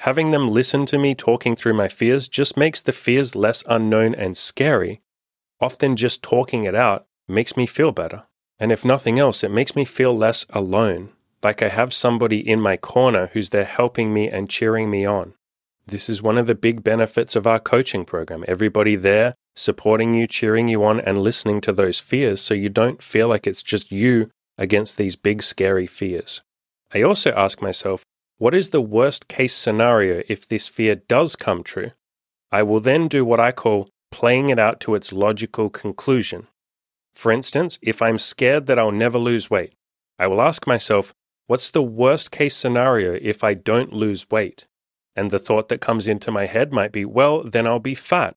Having 0.00 0.30
them 0.30 0.48
listen 0.48 0.84
to 0.86 0.98
me 0.98 1.14
talking 1.14 1.56
through 1.56 1.74
my 1.74 1.88
fears 1.88 2.28
just 2.28 2.56
makes 2.56 2.82
the 2.82 2.92
fears 2.92 3.34
less 3.34 3.62
unknown 3.66 4.14
and 4.14 4.36
scary. 4.36 5.00
Often 5.60 5.96
just 5.96 6.22
talking 6.22 6.64
it 6.64 6.74
out 6.74 7.06
makes 7.28 7.56
me 7.56 7.66
feel 7.66 7.92
better. 7.92 8.24
And 8.62 8.70
if 8.70 8.84
nothing 8.84 9.18
else, 9.18 9.42
it 9.42 9.50
makes 9.50 9.74
me 9.74 9.84
feel 9.84 10.16
less 10.16 10.46
alone, 10.50 11.08
like 11.42 11.62
I 11.62 11.68
have 11.68 11.92
somebody 11.92 12.38
in 12.38 12.60
my 12.60 12.76
corner 12.76 13.28
who's 13.32 13.50
there 13.50 13.64
helping 13.64 14.14
me 14.14 14.28
and 14.28 14.48
cheering 14.48 14.88
me 14.88 15.04
on. 15.04 15.34
This 15.84 16.08
is 16.08 16.22
one 16.22 16.38
of 16.38 16.46
the 16.46 16.54
big 16.54 16.84
benefits 16.84 17.34
of 17.34 17.44
our 17.44 17.58
coaching 17.58 18.04
program. 18.04 18.44
Everybody 18.46 18.94
there 18.94 19.34
supporting 19.56 20.14
you, 20.14 20.28
cheering 20.28 20.68
you 20.68 20.84
on, 20.84 21.00
and 21.00 21.18
listening 21.18 21.60
to 21.62 21.72
those 21.72 21.98
fears 21.98 22.40
so 22.40 22.54
you 22.54 22.68
don't 22.68 23.02
feel 23.02 23.26
like 23.26 23.48
it's 23.48 23.64
just 23.64 23.90
you 23.90 24.30
against 24.56 24.96
these 24.96 25.16
big, 25.16 25.42
scary 25.42 25.88
fears. 25.88 26.40
I 26.94 27.02
also 27.02 27.32
ask 27.32 27.60
myself, 27.60 28.04
what 28.38 28.54
is 28.54 28.68
the 28.68 28.80
worst 28.80 29.26
case 29.26 29.56
scenario 29.56 30.22
if 30.28 30.46
this 30.46 30.68
fear 30.68 30.94
does 30.94 31.34
come 31.34 31.64
true? 31.64 31.90
I 32.52 32.62
will 32.62 32.78
then 32.78 33.08
do 33.08 33.24
what 33.24 33.40
I 33.40 33.50
call 33.50 33.88
playing 34.12 34.50
it 34.50 34.60
out 34.60 34.78
to 34.82 34.94
its 34.94 35.12
logical 35.12 35.68
conclusion. 35.68 36.46
For 37.14 37.30
instance, 37.30 37.78
if 37.82 38.00
I'm 38.02 38.18
scared 38.18 38.66
that 38.66 38.78
I'll 38.78 38.92
never 38.92 39.18
lose 39.18 39.50
weight, 39.50 39.74
I 40.18 40.26
will 40.26 40.40
ask 40.40 40.66
myself, 40.66 41.14
what's 41.46 41.70
the 41.70 41.82
worst 41.82 42.30
case 42.30 42.56
scenario 42.56 43.18
if 43.20 43.44
I 43.44 43.54
don't 43.54 43.92
lose 43.92 44.30
weight? 44.30 44.66
And 45.14 45.30
the 45.30 45.38
thought 45.38 45.68
that 45.68 45.80
comes 45.80 46.08
into 46.08 46.30
my 46.30 46.46
head 46.46 46.72
might 46.72 46.92
be, 46.92 47.04
well, 47.04 47.44
then 47.44 47.66
I'll 47.66 47.78
be 47.78 47.94
fat. 47.94 48.34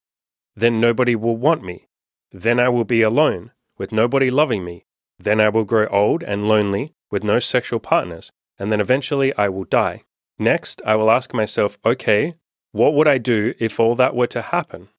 Then 0.55 0.79
nobody 0.79 1.15
will 1.15 1.37
want 1.37 1.63
me. 1.63 1.87
Then 2.31 2.59
I 2.59 2.69
will 2.69 2.83
be 2.83 3.01
alone, 3.01 3.51
with 3.77 3.91
nobody 3.91 4.29
loving 4.29 4.65
me. 4.65 4.85
Then 5.17 5.39
I 5.39 5.49
will 5.49 5.63
grow 5.63 5.87
old 5.87 6.23
and 6.23 6.47
lonely, 6.47 6.93
with 7.09 7.23
no 7.23 7.39
sexual 7.39 7.79
partners. 7.79 8.31
And 8.59 8.71
then 8.71 8.81
eventually 8.81 9.33
I 9.37 9.49
will 9.49 9.63
die. 9.63 10.03
Next, 10.37 10.81
I 10.85 10.95
will 10.95 11.09
ask 11.09 11.33
myself, 11.33 11.77
okay, 11.85 12.33
what 12.71 12.93
would 12.93 13.07
I 13.07 13.17
do 13.17 13.53
if 13.57 13.79
all 13.79 13.95
that 13.95 14.15
were 14.15 14.27
to 14.27 14.41
happen? 14.41 14.89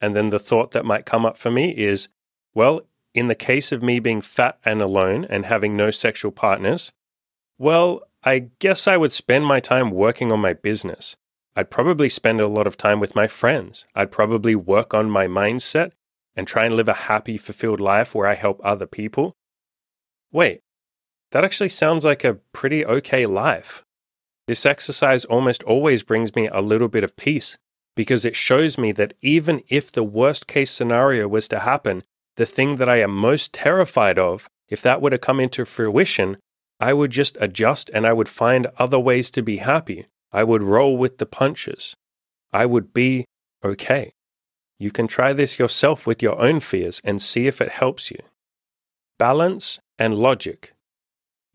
And 0.00 0.14
then 0.14 0.30
the 0.30 0.38
thought 0.38 0.70
that 0.70 0.84
might 0.84 1.06
come 1.06 1.26
up 1.26 1.36
for 1.36 1.50
me 1.50 1.70
is, 1.76 2.08
well, 2.54 2.82
in 3.14 3.28
the 3.28 3.34
case 3.34 3.72
of 3.72 3.82
me 3.82 4.00
being 4.00 4.20
fat 4.20 4.58
and 4.64 4.82
alone 4.82 5.24
and 5.30 5.46
having 5.46 5.76
no 5.76 5.90
sexual 5.90 6.32
partners, 6.32 6.92
well, 7.58 8.02
I 8.24 8.50
guess 8.58 8.88
I 8.88 8.96
would 8.96 9.12
spend 9.12 9.46
my 9.46 9.60
time 9.60 9.90
working 9.90 10.32
on 10.32 10.40
my 10.40 10.52
business. 10.52 11.16
I'd 11.56 11.70
probably 11.70 12.08
spend 12.08 12.40
a 12.40 12.48
lot 12.48 12.66
of 12.66 12.76
time 12.76 12.98
with 12.98 13.14
my 13.14 13.28
friends. 13.28 13.86
I'd 13.94 14.10
probably 14.10 14.56
work 14.56 14.92
on 14.92 15.08
my 15.08 15.26
mindset 15.26 15.92
and 16.34 16.48
try 16.48 16.64
and 16.64 16.74
live 16.74 16.88
a 16.88 16.94
happy, 16.94 17.38
fulfilled 17.38 17.80
life 17.80 18.14
where 18.14 18.26
I 18.26 18.34
help 18.34 18.60
other 18.64 18.86
people. 18.86 19.36
Wait, 20.32 20.62
that 21.30 21.44
actually 21.44 21.68
sounds 21.68 22.04
like 22.04 22.24
a 22.24 22.40
pretty 22.52 22.84
okay 22.84 23.26
life. 23.26 23.84
This 24.48 24.66
exercise 24.66 25.24
almost 25.24 25.62
always 25.62 26.02
brings 26.02 26.34
me 26.34 26.48
a 26.48 26.60
little 26.60 26.88
bit 26.88 27.04
of 27.04 27.16
peace 27.16 27.56
because 27.94 28.24
it 28.24 28.34
shows 28.34 28.76
me 28.76 28.90
that 28.92 29.14
even 29.22 29.62
if 29.68 29.92
the 29.92 30.02
worst 30.02 30.46
case 30.46 30.70
scenario 30.70 31.28
was 31.28 31.46
to 31.48 31.60
happen, 31.60 32.02
the 32.36 32.46
thing 32.46 32.76
that 32.76 32.88
I 32.88 33.00
am 33.00 33.14
most 33.14 33.52
terrified 33.52 34.18
of, 34.18 34.48
if 34.68 34.82
that 34.82 35.00
were 35.00 35.10
to 35.10 35.18
come 35.18 35.40
into 35.40 35.64
fruition, 35.64 36.36
I 36.80 36.92
would 36.92 37.10
just 37.10 37.36
adjust 37.40 37.90
and 37.94 38.06
I 38.06 38.12
would 38.12 38.28
find 38.28 38.66
other 38.78 38.98
ways 38.98 39.30
to 39.32 39.42
be 39.42 39.58
happy. 39.58 40.06
I 40.32 40.42
would 40.42 40.62
roll 40.62 40.96
with 40.96 41.18
the 41.18 41.26
punches. 41.26 41.94
I 42.52 42.66
would 42.66 42.92
be 42.92 43.24
okay. 43.64 44.12
You 44.78 44.90
can 44.90 45.06
try 45.06 45.32
this 45.32 45.58
yourself 45.58 46.06
with 46.06 46.22
your 46.22 46.40
own 46.40 46.60
fears 46.60 47.00
and 47.04 47.22
see 47.22 47.46
if 47.46 47.60
it 47.60 47.70
helps 47.70 48.10
you. 48.10 48.18
Balance 49.18 49.78
and 49.98 50.14
logic. 50.14 50.74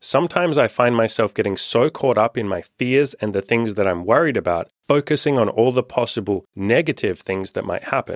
Sometimes 0.01 0.57
I 0.57 0.69
find 0.69 0.95
myself 0.95 1.33
getting 1.33 1.57
so 1.57 1.89
caught 1.89 2.17
up 2.17 2.37
in 2.37 2.47
my 2.47 2.61
fears 2.61 3.13
and 3.15 3.33
the 3.33 3.41
things 3.41 3.75
that 3.75 3.85
I'm 3.85 4.05
worried 4.05 4.37
about, 4.37 4.69
focusing 4.81 5.37
on 5.37 5.49
all 5.49 5.73
the 5.73 5.83
possible 5.83 6.45
negative 6.55 7.19
things 7.19 7.51
that 7.51 7.65
might 7.65 7.83
happen. 7.83 8.15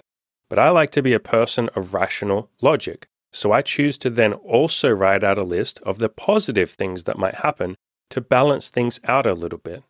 But 0.54 0.62
I 0.62 0.70
like 0.70 0.92
to 0.92 1.02
be 1.02 1.14
a 1.14 1.20
person 1.20 1.68
of 1.70 1.96
rational 1.96 2.48
logic, 2.62 3.08
so 3.32 3.52
I 3.52 3.64
choose 3.64 3.98
to 3.98 4.12
then 4.12 4.34
also 4.34 4.92
write 4.92 5.24
out 5.24 5.40
a 5.40 5.44
list 5.44 5.80
of 5.80 5.98
the 5.98 6.10
positive 6.10 6.70
things 6.70 7.06
that 7.06 7.18
might 7.18 7.38
happen 7.38 7.76
to 8.12 8.22
balance 8.22 8.70
things 8.70 9.00
out 9.06 9.26
a 9.26 9.34
little 9.34 9.58
bit. 9.58 9.82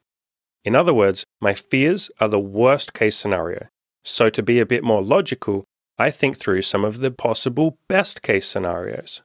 In 0.63 0.73
other 0.73 0.93
words, 0.93 1.25
my 1.41 1.53
fears 1.53 2.09
are 2.21 2.29
the 2.29 2.39
worst 2.39 2.93
case 2.93 3.17
scenario. 3.17 3.67
So, 4.05 4.29
to 4.29 4.41
be 4.41 4.61
a 4.61 4.65
bit 4.65 4.85
more 4.85 5.03
logical, 5.03 5.65
I 5.97 6.09
think 6.11 6.37
through 6.37 6.61
some 6.61 6.85
of 6.85 6.99
the 6.99 7.11
possible 7.11 7.77
best 7.89 8.21
case 8.21 8.47
scenarios. 8.47 9.21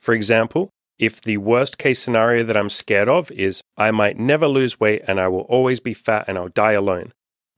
For 0.00 0.14
example, 0.14 0.70
if 0.98 1.20
the 1.20 1.36
worst 1.36 1.76
case 1.76 2.00
scenario 2.00 2.42
that 2.44 2.56
I'm 2.56 2.70
scared 2.70 3.10
of 3.10 3.30
is 3.32 3.60
I 3.76 3.90
might 3.90 4.18
never 4.18 4.48
lose 4.48 4.80
weight 4.80 5.02
and 5.06 5.20
I 5.20 5.28
will 5.28 5.40
always 5.40 5.78
be 5.78 5.92
fat 5.92 6.24
and 6.26 6.38
I'll 6.38 6.48
die 6.48 6.72
alone, 6.72 7.12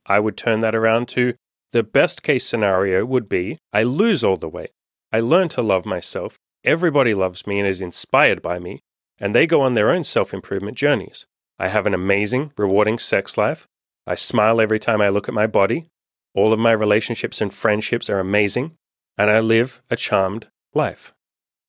I 0.06 0.18
would 0.18 0.36
turn 0.36 0.58
that 0.62 0.74
around 0.74 1.06
to 1.10 1.34
the 1.72 1.82
best 1.82 2.22
case 2.22 2.46
scenario 2.46 3.04
would 3.04 3.28
be 3.28 3.58
I 3.72 3.82
lose 3.82 4.22
all 4.22 4.36
the 4.36 4.48
weight. 4.48 4.70
I 5.12 5.20
learn 5.20 5.48
to 5.50 5.62
love 5.62 5.84
myself, 5.84 6.38
everybody 6.64 7.14
loves 7.14 7.46
me 7.46 7.58
and 7.58 7.66
is 7.66 7.80
inspired 7.80 8.40
by 8.40 8.58
me, 8.58 8.80
and 9.18 9.34
they 9.34 9.46
go 9.46 9.60
on 9.60 9.74
their 9.74 9.90
own 9.90 10.04
self 10.04 10.32
improvement 10.32 10.76
journeys. 10.76 11.26
I 11.58 11.68
have 11.68 11.86
an 11.86 11.94
amazing, 11.94 12.52
rewarding 12.56 12.98
sex 12.98 13.36
life. 13.36 13.66
I 14.06 14.14
smile 14.14 14.60
every 14.60 14.78
time 14.78 15.00
I 15.00 15.10
look 15.10 15.28
at 15.28 15.34
my 15.34 15.46
body. 15.46 15.88
All 16.34 16.52
of 16.52 16.58
my 16.58 16.72
relationships 16.72 17.40
and 17.40 17.52
friendships 17.52 18.10
are 18.10 18.18
amazing. 18.18 18.72
And 19.18 19.30
I 19.30 19.40
live 19.40 19.82
a 19.90 19.96
charmed 19.96 20.48
life. 20.74 21.12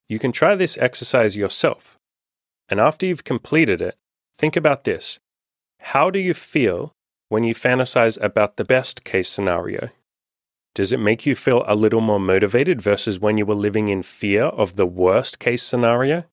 You 0.07 0.19
can 0.19 0.31
try 0.31 0.55
this 0.55 0.77
exercise 0.77 1.35
yourself. 1.35 1.97
And 2.69 2.79
after 2.79 3.05
you've 3.05 3.23
completed 3.23 3.81
it, 3.81 3.95
think 4.37 4.55
about 4.55 4.83
this 4.83 5.19
How 5.79 6.09
do 6.09 6.19
you 6.19 6.33
feel 6.33 6.93
when 7.33 7.43
you 7.43 7.55
fantasize 7.55 8.21
about 8.21 8.57
the 8.57 8.63
best 8.63 9.03
case 9.03 9.27
scenario? 9.27 9.89
Does 10.75 10.93
it 10.93 10.99
make 10.99 11.25
you 11.25 11.35
feel 11.35 11.63
a 11.65 11.73
little 11.73 11.99
more 11.99 12.19
motivated 12.19 12.79
versus 12.79 13.19
when 13.19 13.39
you 13.39 13.45
were 13.47 13.55
living 13.55 13.87
in 13.87 14.03
fear 14.03 14.43
of 14.43 14.75
the 14.75 14.85
worst 14.85 15.39
case 15.39 15.63
scenario? 15.63 16.25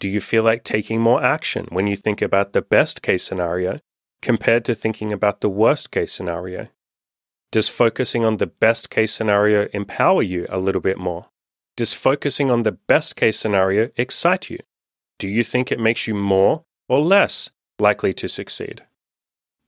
Do 0.00 0.08
you 0.08 0.20
feel 0.20 0.42
like 0.42 0.64
taking 0.64 1.00
more 1.00 1.22
action 1.22 1.68
when 1.68 1.86
you 1.86 1.94
think 1.94 2.20
about 2.22 2.54
the 2.54 2.60
best 2.60 3.02
case 3.02 3.22
scenario 3.22 3.78
compared 4.20 4.64
to 4.64 4.74
thinking 4.74 5.12
about 5.12 5.42
the 5.42 5.48
worst 5.48 5.92
case 5.92 6.12
scenario? 6.12 6.66
Does 7.52 7.68
focusing 7.68 8.24
on 8.24 8.38
the 8.38 8.48
best 8.48 8.90
case 8.90 9.12
scenario 9.12 9.68
empower 9.72 10.24
you 10.24 10.44
a 10.48 10.58
little 10.58 10.80
bit 10.80 10.98
more? 10.98 11.26
Does 11.76 11.92
focusing 11.92 12.50
on 12.50 12.64
the 12.64 12.72
best 12.72 13.14
case 13.14 13.38
scenario 13.38 13.90
excite 13.96 14.50
you? 14.50 14.58
Do 15.20 15.28
you 15.28 15.44
think 15.44 15.70
it 15.70 15.78
makes 15.78 16.08
you 16.08 16.16
more 16.16 16.64
or 16.88 16.98
less 16.98 17.52
likely 17.78 18.12
to 18.14 18.28
succeed? 18.28 18.82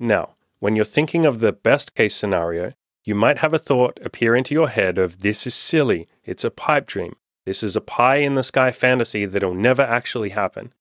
Now, 0.02 0.34
when 0.58 0.74
you're 0.74 0.84
thinking 0.84 1.24
of 1.24 1.38
the 1.38 1.52
best 1.52 1.94
case 1.94 2.16
scenario, 2.16 2.72
you 3.04 3.14
might 3.14 3.38
have 3.38 3.54
a 3.54 3.58
thought 3.58 4.00
appear 4.04 4.34
into 4.34 4.52
your 4.52 4.68
head 4.68 4.98
of 4.98 5.20
this 5.20 5.46
is 5.46 5.54
silly, 5.54 6.08
it's 6.24 6.42
a 6.42 6.50
pipe 6.50 6.86
dream, 6.86 7.14
this 7.46 7.62
is 7.62 7.76
a 7.76 7.80
pie 7.80 8.16
in 8.16 8.34
the 8.34 8.42
sky 8.42 8.72
fantasy 8.72 9.26
that'll 9.26 9.54
never 9.54 9.82
actually 9.82 10.30
happen. 10.30 10.72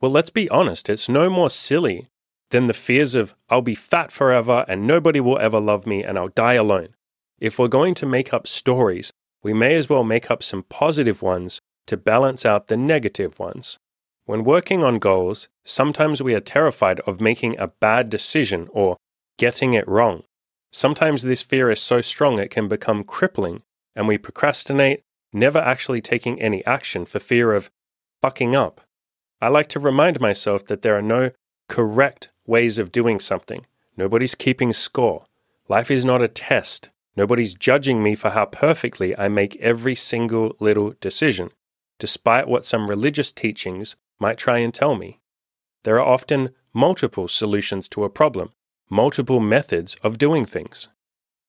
Well, 0.00 0.12
let's 0.12 0.30
be 0.30 0.48
honest, 0.48 0.88
it's 0.88 1.08
no 1.08 1.28
more 1.28 1.50
silly 1.50 2.06
than 2.50 2.68
the 2.68 2.72
fears 2.72 3.16
of 3.16 3.34
I'll 3.48 3.62
be 3.62 3.74
fat 3.74 4.12
forever 4.12 4.64
and 4.68 4.86
nobody 4.86 5.18
will 5.18 5.40
ever 5.40 5.58
love 5.58 5.84
me 5.84 6.04
and 6.04 6.16
I'll 6.16 6.28
die 6.28 6.54
alone. 6.54 6.94
If 7.40 7.58
we're 7.58 7.66
going 7.66 7.94
to 7.94 8.06
make 8.06 8.32
up 8.32 8.46
stories, 8.46 9.12
we 9.42 9.54
may 9.54 9.74
as 9.74 9.88
well 9.88 10.04
make 10.04 10.30
up 10.30 10.44
some 10.44 10.62
positive 10.62 11.20
ones 11.20 11.60
to 11.88 11.96
balance 11.96 12.46
out 12.46 12.68
the 12.68 12.76
negative 12.76 13.40
ones. 13.40 13.80
When 14.26 14.42
working 14.42 14.82
on 14.82 14.98
goals, 14.98 15.48
sometimes 15.64 16.20
we 16.20 16.34
are 16.34 16.40
terrified 16.40 16.98
of 17.00 17.20
making 17.20 17.58
a 17.58 17.68
bad 17.68 18.10
decision 18.10 18.68
or 18.72 18.96
getting 19.38 19.72
it 19.72 19.86
wrong. 19.86 20.24
Sometimes 20.72 21.22
this 21.22 21.42
fear 21.42 21.70
is 21.70 21.80
so 21.80 22.00
strong 22.00 22.40
it 22.40 22.50
can 22.50 22.66
become 22.66 23.04
crippling, 23.04 23.62
and 23.94 24.08
we 24.08 24.18
procrastinate 24.18 25.02
never 25.32 25.60
actually 25.60 26.00
taking 26.00 26.40
any 26.42 26.64
action 26.66 27.06
for 27.06 27.20
fear 27.20 27.52
of 27.52 27.70
fucking 28.20 28.56
up. 28.56 28.80
I 29.40 29.48
like 29.48 29.68
to 29.70 29.80
remind 29.80 30.20
myself 30.20 30.66
that 30.66 30.82
there 30.82 30.98
are 30.98 31.02
no 31.02 31.30
correct 31.68 32.30
ways 32.46 32.78
of 32.78 32.90
doing 32.90 33.20
something. 33.20 33.64
Nobody's 33.96 34.34
keeping 34.34 34.72
score. 34.72 35.24
Life 35.68 35.90
is 35.90 36.04
not 36.04 36.20
a 36.20 36.28
test. 36.28 36.88
Nobody's 37.16 37.54
judging 37.54 38.02
me 38.02 38.16
for 38.16 38.30
how 38.30 38.46
perfectly 38.46 39.16
I 39.16 39.28
make 39.28 39.54
every 39.56 39.94
single 39.94 40.56
little 40.58 40.94
decision, 41.00 41.50
despite 42.00 42.48
what 42.48 42.64
some 42.64 42.88
religious 42.88 43.32
teachings 43.32 43.94
might 44.18 44.38
try 44.38 44.58
and 44.58 44.72
tell 44.72 44.94
me. 44.94 45.20
There 45.84 45.96
are 46.00 46.14
often 46.14 46.50
multiple 46.72 47.28
solutions 47.28 47.88
to 47.90 48.04
a 48.04 48.10
problem, 48.10 48.52
multiple 48.90 49.40
methods 49.40 49.96
of 50.02 50.18
doing 50.18 50.44
things. 50.44 50.88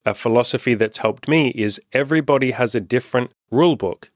A 0.05 0.13
philosophy 0.13 0.73
that's 0.73 0.99
helped 0.99 1.27
me 1.27 1.49
is 1.49 1.81
everybody 1.91 2.51
has 2.51 2.73
a 2.75 2.79
different 2.79 3.31
rule 3.51 3.75
book. 3.75 4.11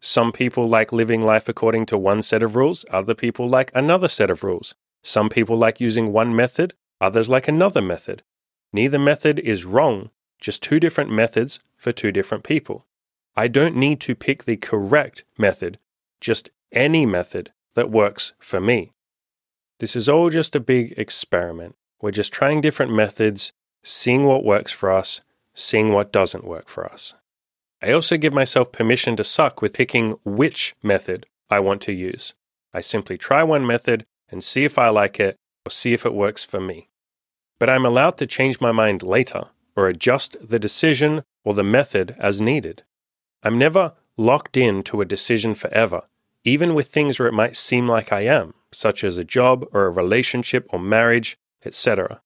Some 0.00 0.32
people 0.32 0.68
like 0.68 0.92
living 0.92 1.22
life 1.22 1.48
according 1.48 1.86
to 1.86 1.98
one 1.98 2.22
set 2.22 2.42
of 2.42 2.56
rules, 2.56 2.84
other 2.90 3.14
people 3.14 3.48
like 3.48 3.70
another 3.74 4.08
set 4.08 4.30
of 4.30 4.42
rules. 4.42 4.74
Some 5.02 5.28
people 5.28 5.56
like 5.56 5.80
using 5.80 6.12
one 6.12 6.34
method, 6.36 6.74
others 7.00 7.28
like 7.28 7.48
another 7.48 7.80
method. 7.80 8.22
Neither 8.72 8.98
method 8.98 9.38
is 9.38 9.64
wrong, 9.64 10.10
just 10.38 10.62
two 10.62 10.80
different 10.80 11.10
methods 11.10 11.60
for 11.76 11.92
two 11.92 12.12
different 12.12 12.44
people. 12.44 12.86
I 13.36 13.48
don't 13.48 13.76
need 13.76 14.00
to 14.00 14.14
pick 14.14 14.44
the 14.44 14.56
correct 14.56 15.24
method, 15.38 15.78
just 16.20 16.50
any 16.72 17.06
method 17.06 17.52
that 17.74 17.90
works 17.90 18.32
for 18.38 18.60
me. 18.60 18.92
This 19.78 19.96
is 19.96 20.08
all 20.08 20.28
just 20.28 20.54
a 20.54 20.60
big 20.60 20.94
experiment. 20.96 21.76
We're 22.00 22.10
just 22.10 22.32
trying 22.32 22.60
different 22.60 22.92
methods, 22.92 23.52
seeing 23.82 24.24
what 24.24 24.44
works 24.44 24.72
for 24.72 24.90
us, 24.90 25.22
seeing 25.54 25.92
what 25.92 26.12
doesn't 26.12 26.44
work 26.44 26.68
for 26.68 26.84
us. 26.84 27.14
I 27.82 27.92
also 27.92 28.16
give 28.16 28.34
myself 28.34 28.72
permission 28.72 29.16
to 29.16 29.24
suck 29.24 29.62
with 29.62 29.72
picking 29.72 30.18
which 30.24 30.74
method 30.82 31.26
I 31.48 31.60
want 31.60 31.80
to 31.82 31.92
use. 31.92 32.34
I 32.74 32.80
simply 32.80 33.16
try 33.16 33.42
one 33.42 33.66
method 33.66 34.04
and 34.30 34.44
see 34.44 34.64
if 34.64 34.78
I 34.78 34.90
like 34.90 35.18
it 35.18 35.36
or 35.66 35.70
see 35.70 35.92
if 35.92 36.04
it 36.04 36.14
works 36.14 36.44
for 36.44 36.60
me. 36.60 36.88
But 37.58 37.70
I'm 37.70 37.86
allowed 37.86 38.16
to 38.18 38.26
change 38.26 38.60
my 38.60 38.72
mind 38.72 39.02
later 39.02 39.44
or 39.76 39.88
adjust 39.88 40.36
the 40.46 40.58
decision 40.58 41.22
or 41.44 41.54
the 41.54 41.64
method 41.64 42.14
as 42.18 42.40
needed. 42.40 42.82
I'm 43.42 43.58
never 43.58 43.94
locked 44.16 44.56
in 44.56 44.82
to 44.84 45.00
a 45.00 45.06
decision 45.06 45.54
forever, 45.54 46.02
even 46.44 46.74
with 46.74 46.88
things 46.88 47.18
where 47.18 47.28
it 47.28 47.34
might 47.34 47.56
seem 47.56 47.88
like 47.88 48.12
I 48.12 48.20
am, 48.22 48.54
such 48.72 49.04
as 49.04 49.18
a 49.18 49.24
job 49.24 49.64
or 49.72 49.84
a 49.84 49.90
relationship 49.90 50.66
or 50.70 50.78
marriage, 50.78 51.36
etc. 51.64 52.20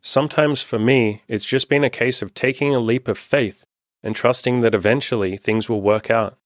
Sometimes 0.00 0.62
for 0.62 0.78
me, 0.78 1.22
it's 1.28 1.44
just 1.44 1.68
been 1.68 1.84
a 1.84 1.90
case 1.90 2.22
of 2.22 2.34
taking 2.34 2.74
a 2.74 2.80
leap 2.80 3.06
of 3.06 3.18
faith 3.18 3.64
and 4.02 4.16
trusting 4.16 4.60
that 4.60 4.74
eventually 4.74 5.36
things 5.36 5.68
will 5.68 5.80
work 5.80 6.10
out. 6.10 6.36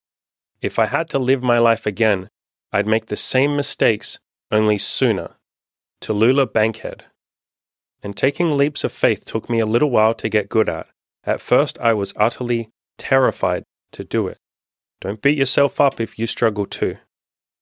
If 0.60 0.78
I 0.78 0.86
had 0.86 1.08
to 1.10 1.18
live 1.18 1.42
my 1.42 1.58
life 1.58 1.86
again, 1.86 2.28
I'd 2.72 2.86
make 2.86 3.06
the 3.06 3.16
same 3.16 3.56
mistakes, 3.56 4.18
only 4.50 4.76
sooner. 4.76 5.36
Tallulah 6.02 6.52
Bankhead. 6.52 7.04
And 8.02 8.14
taking 8.14 8.56
leaps 8.56 8.84
of 8.84 8.92
faith 8.92 9.24
took 9.24 9.48
me 9.48 9.58
a 9.58 9.66
little 9.66 9.90
while 9.90 10.14
to 10.14 10.28
get 10.28 10.50
good 10.50 10.68
at. 10.68 10.86
At 11.24 11.40
first, 11.40 11.78
I 11.78 11.94
was 11.94 12.12
utterly 12.16 12.68
terrified 12.98 13.64
to 13.92 14.04
do 14.04 14.28
it. 14.28 14.38
Don't 15.00 15.22
beat 15.22 15.38
yourself 15.38 15.80
up 15.80 16.00
if 16.00 16.18
you 16.18 16.26
struggle 16.26 16.66
too. 16.66 16.98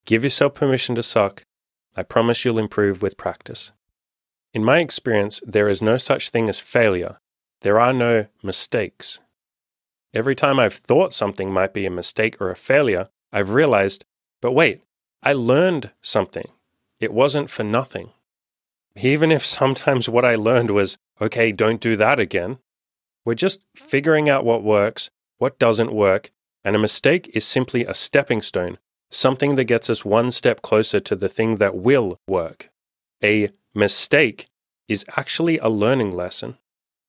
Give 0.04 0.24
yourself 0.24 0.54
permission 0.54 0.94
to 0.96 1.02
suck. 1.02 1.44
I 1.96 2.02
promise 2.02 2.44
you'll 2.44 2.58
improve 2.58 3.02
with 3.02 3.16
practice. 3.16 3.72
In 4.52 4.64
my 4.64 4.78
experience, 4.78 5.40
there 5.46 5.68
is 5.68 5.82
no 5.82 5.96
such 5.96 6.30
thing 6.30 6.48
as 6.48 6.60
failure. 6.60 7.18
There 7.62 7.80
are 7.80 7.92
no 7.92 8.26
mistakes. 8.42 9.18
Every 10.12 10.34
time 10.34 10.60
I've 10.60 10.74
thought 10.74 11.14
something 11.14 11.52
might 11.52 11.72
be 11.72 11.86
a 11.86 11.90
mistake 11.90 12.40
or 12.40 12.50
a 12.50 12.56
failure, 12.56 13.06
I've 13.32 13.50
realized, 13.50 14.04
but 14.40 14.52
wait, 14.52 14.82
I 15.22 15.32
learned 15.32 15.90
something. 16.02 16.48
It 17.00 17.12
wasn't 17.12 17.50
for 17.50 17.64
nothing. 17.64 18.10
Even 18.96 19.32
if 19.32 19.44
sometimes 19.44 20.08
what 20.08 20.24
I 20.24 20.36
learned 20.36 20.70
was, 20.70 20.98
okay, 21.20 21.50
don't 21.50 21.80
do 21.80 21.96
that 21.96 22.20
again, 22.20 22.58
we're 23.24 23.34
just 23.34 23.62
figuring 23.74 24.28
out 24.28 24.44
what 24.44 24.62
works, 24.62 25.10
what 25.38 25.58
doesn't 25.58 25.92
work, 25.92 26.30
and 26.62 26.76
a 26.76 26.78
mistake 26.78 27.30
is 27.34 27.44
simply 27.44 27.84
a 27.84 27.94
stepping 27.94 28.42
stone, 28.42 28.78
something 29.14 29.54
that 29.54 29.64
gets 29.64 29.88
us 29.88 30.04
one 30.04 30.30
step 30.30 30.62
closer 30.62 31.00
to 31.00 31.16
the 31.16 31.28
thing 31.28 31.56
that 31.56 31.76
will 31.76 32.18
work. 32.26 32.70
A 33.22 33.50
mistake 33.74 34.46
is 34.88 35.04
actually 35.16 35.58
a 35.58 35.68
learning 35.68 36.14
lesson 36.14 36.58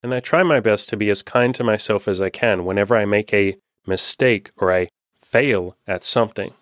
and 0.06 0.14
I 0.14 0.20
try 0.20 0.44
my 0.44 0.60
best 0.60 0.88
to 0.90 0.98
be 0.98 1.10
as 1.10 1.24
kind 1.24 1.56
to 1.56 1.64
myself 1.64 2.08
as 2.08 2.22
I 2.22 2.30
can 2.30 2.64
whenever 2.64 2.96
I 2.96 3.06
make 3.06 3.34
a 3.34 3.58
mistake 3.88 4.52
or 4.58 4.72
I 4.72 4.90
fail 5.16 5.76
at 5.88 6.04
something. 6.04 6.54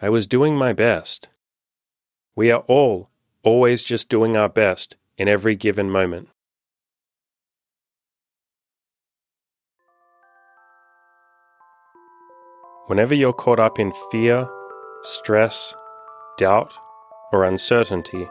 I 0.00 0.08
was 0.08 0.26
doing 0.26 0.56
my 0.56 0.72
best. 0.72 1.28
We 2.34 2.50
are 2.50 2.64
all 2.66 3.10
always 3.44 3.84
just 3.84 4.08
doing 4.08 4.36
our 4.36 4.48
best 4.48 4.96
in 5.16 5.28
every 5.28 5.54
given 5.54 5.88
moment. 5.88 6.30
Whenever 12.88 13.14
you're 13.14 13.34
caught 13.34 13.60
up 13.60 13.78
in 13.78 13.92
fear, 14.10 14.48
stress, 15.02 15.74
doubt, 16.38 16.72
or 17.34 17.44
uncertainty, 17.44 18.26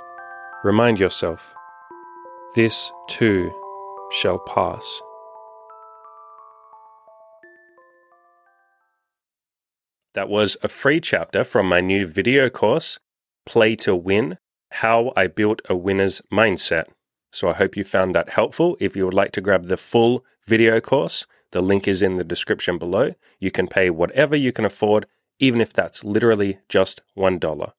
remind 0.63 0.99
yourself 0.99 1.53
this 2.55 2.91
too 3.07 3.53
shall 4.09 4.39
pass. 4.39 4.99
That 10.15 10.27
was 10.27 10.57
a 10.63 10.67
free 10.67 11.01
chapter 11.01 11.43
from 11.43 11.69
my 11.69 11.79
new 11.79 12.07
video 12.07 12.49
course, 12.49 12.97
Play 13.45 13.75
to 13.75 13.95
Win 13.95 14.39
How 14.71 15.13
I 15.15 15.27
Built 15.27 15.61
a 15.69 15.75
Winner's 15.75 16.19
Mindset. 16.33 16.85
So 17.31 17.47
I 17.49 17.53
hope 17.53 17.77
you 17.77 17.83
found 17.83 18.15
that 18.15 18.29
helpful. 18.29 18.75
If 18.79 18.95
you 18.95 19.05
would 19.05 19.13
like 19.13 19.33
to 19.33 19.41
grab 19.41 19.65
the 19.65 19.77
full 19.77 20.25
video 20.47 20.81
course, 20.81 21.27
the 21.51 21.62
link 21.62 21.88
is 21.88 22.01
in 22.01 22.15
the 22.15 22.23
description 22.23 22.77
below. 22.77 23.13
You 23.39 23.51
can 23.51 23.67
pay 23.67 23.89
whatever 23.89 24.36
you 24.36 24.51
can 24.51 24.65
afford, 24.65 25.05
even 25.39 25.62
if 25.62 25.73
that's 25.73 26.03
literally 26.03 26.60
just 26.69 27.01
$1. 27.17 27.71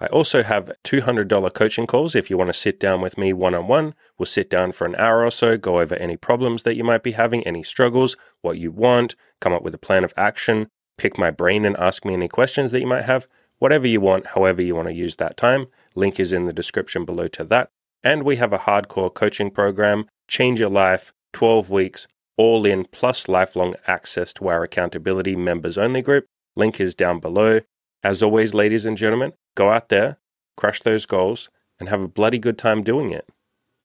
I 0.00 0.06
also 0.06 0.44
have 0.44 0.70
$200 0.84 1.54
coaching 1.54 1.86
calls 1.86 2.14
if 2.14 2.30
you 2.30 2.38
want 2.38 2.48
to 2.48 2.54
sit 2.54 2.78
down 2.78 3.00
with 3.00 3.18
me 3.18 3.32
one 3.32 3.54
on 3.54 3.66
one. 3.66 3.94
We'll 4.16 4.26
sit 4.26 4.48
down 4.48 4.70
for 4.70 4.86
an 4.86 4.94
hour 4.94 5.24
or 5.24 5.30
so, 5.30 5.56
go 5.56 5.80
over 5.80 5.96
any 5.96 6.16
problems 6.16 6.62
that 6.62 6.76
you 6.76 6.84
might 6.84 7.02
be 7.02 7.12
having, 7.12 7.44
any 7.44 7.64
struggles, 7.64 8.16
what 8.40 8.58
you 8.58 8.70
want, 8.70 9.16
come 9.40 9.52
up 9.52 9.62
with 9.62 9.74
a 9.74 9.78
plan 9.78 10.04
of 10.04 10.14
action, 10.16 10.68
pick 10.98 11.18
my 11.18 11.32
brain 11.32 11.64
and 11.64 11.76
ask 11.78 12.04
me 12.04 12.14
any 12.14 12.28
questions 12.28 12.70
that 12.70 12.80
you 12.80 12.86
might 12.86 13.04
have. 13.04 13.26
Whatever 13.58 13.88
you 13.88 14.00
want, 14.00 14.26
however 14.26 14.62
you 14.62 14.76
want 14.76 14.86
to 14.86 14.94
use 14.94 15.16
that 15.16 15.36
time. 15.36 15.66
Link 15.96 16.20
is 16.20 16.32
in 16.32 16.44
the 16.44 16.52
description 16.52 17.04
below 17.04 17.26
to 17.28 17.42
that. 17.44 17.70
And 18.04 18.22
we 18.22 18.36
have 18.36 18.52
a 18.52 18.58
hardcore 18.58 19.12
coaching 19.12 19.50
program, 19.50 20.06
Change 20.28 20.60
Your 20.60 20.70
Life, 20.70 21.12
12 21.32 21.70
weeks, 21.70 22.06
all 22.38 22.64
in, 22.64 22.86
plus 22.86 23.28
lifelong 23.28 23.74
access 23.86 24.32
to 24.34 24.48
our 24.48 24.62
accountability 24.62 25.36
members 25.36 25.76
only 25.76 26.00
group. 26.00 26.24
Link 26.56 26.80
is 26.80 26.94
down 26.94 27.20
below. 27.20 27.60
As 28.02 28.22
always, 28.22 28.54
ladies 28.54 28.86
and 28.86 28.96
gentlemen, 28.96 29.32
Go 29.58 29.70
out 29.70 29.88
there, 29.88 30.18
crush 30.56 30.78
those 30.82 31.04
goals, 31.04 31.50
and 31.80 31.88
have 31.88 32.04
a 32.04 32.06
bloody 32.06 32.38
good 32.38 32.58
time 32.58 32.84
doing 32.84 33.10
it. 33.10 33.28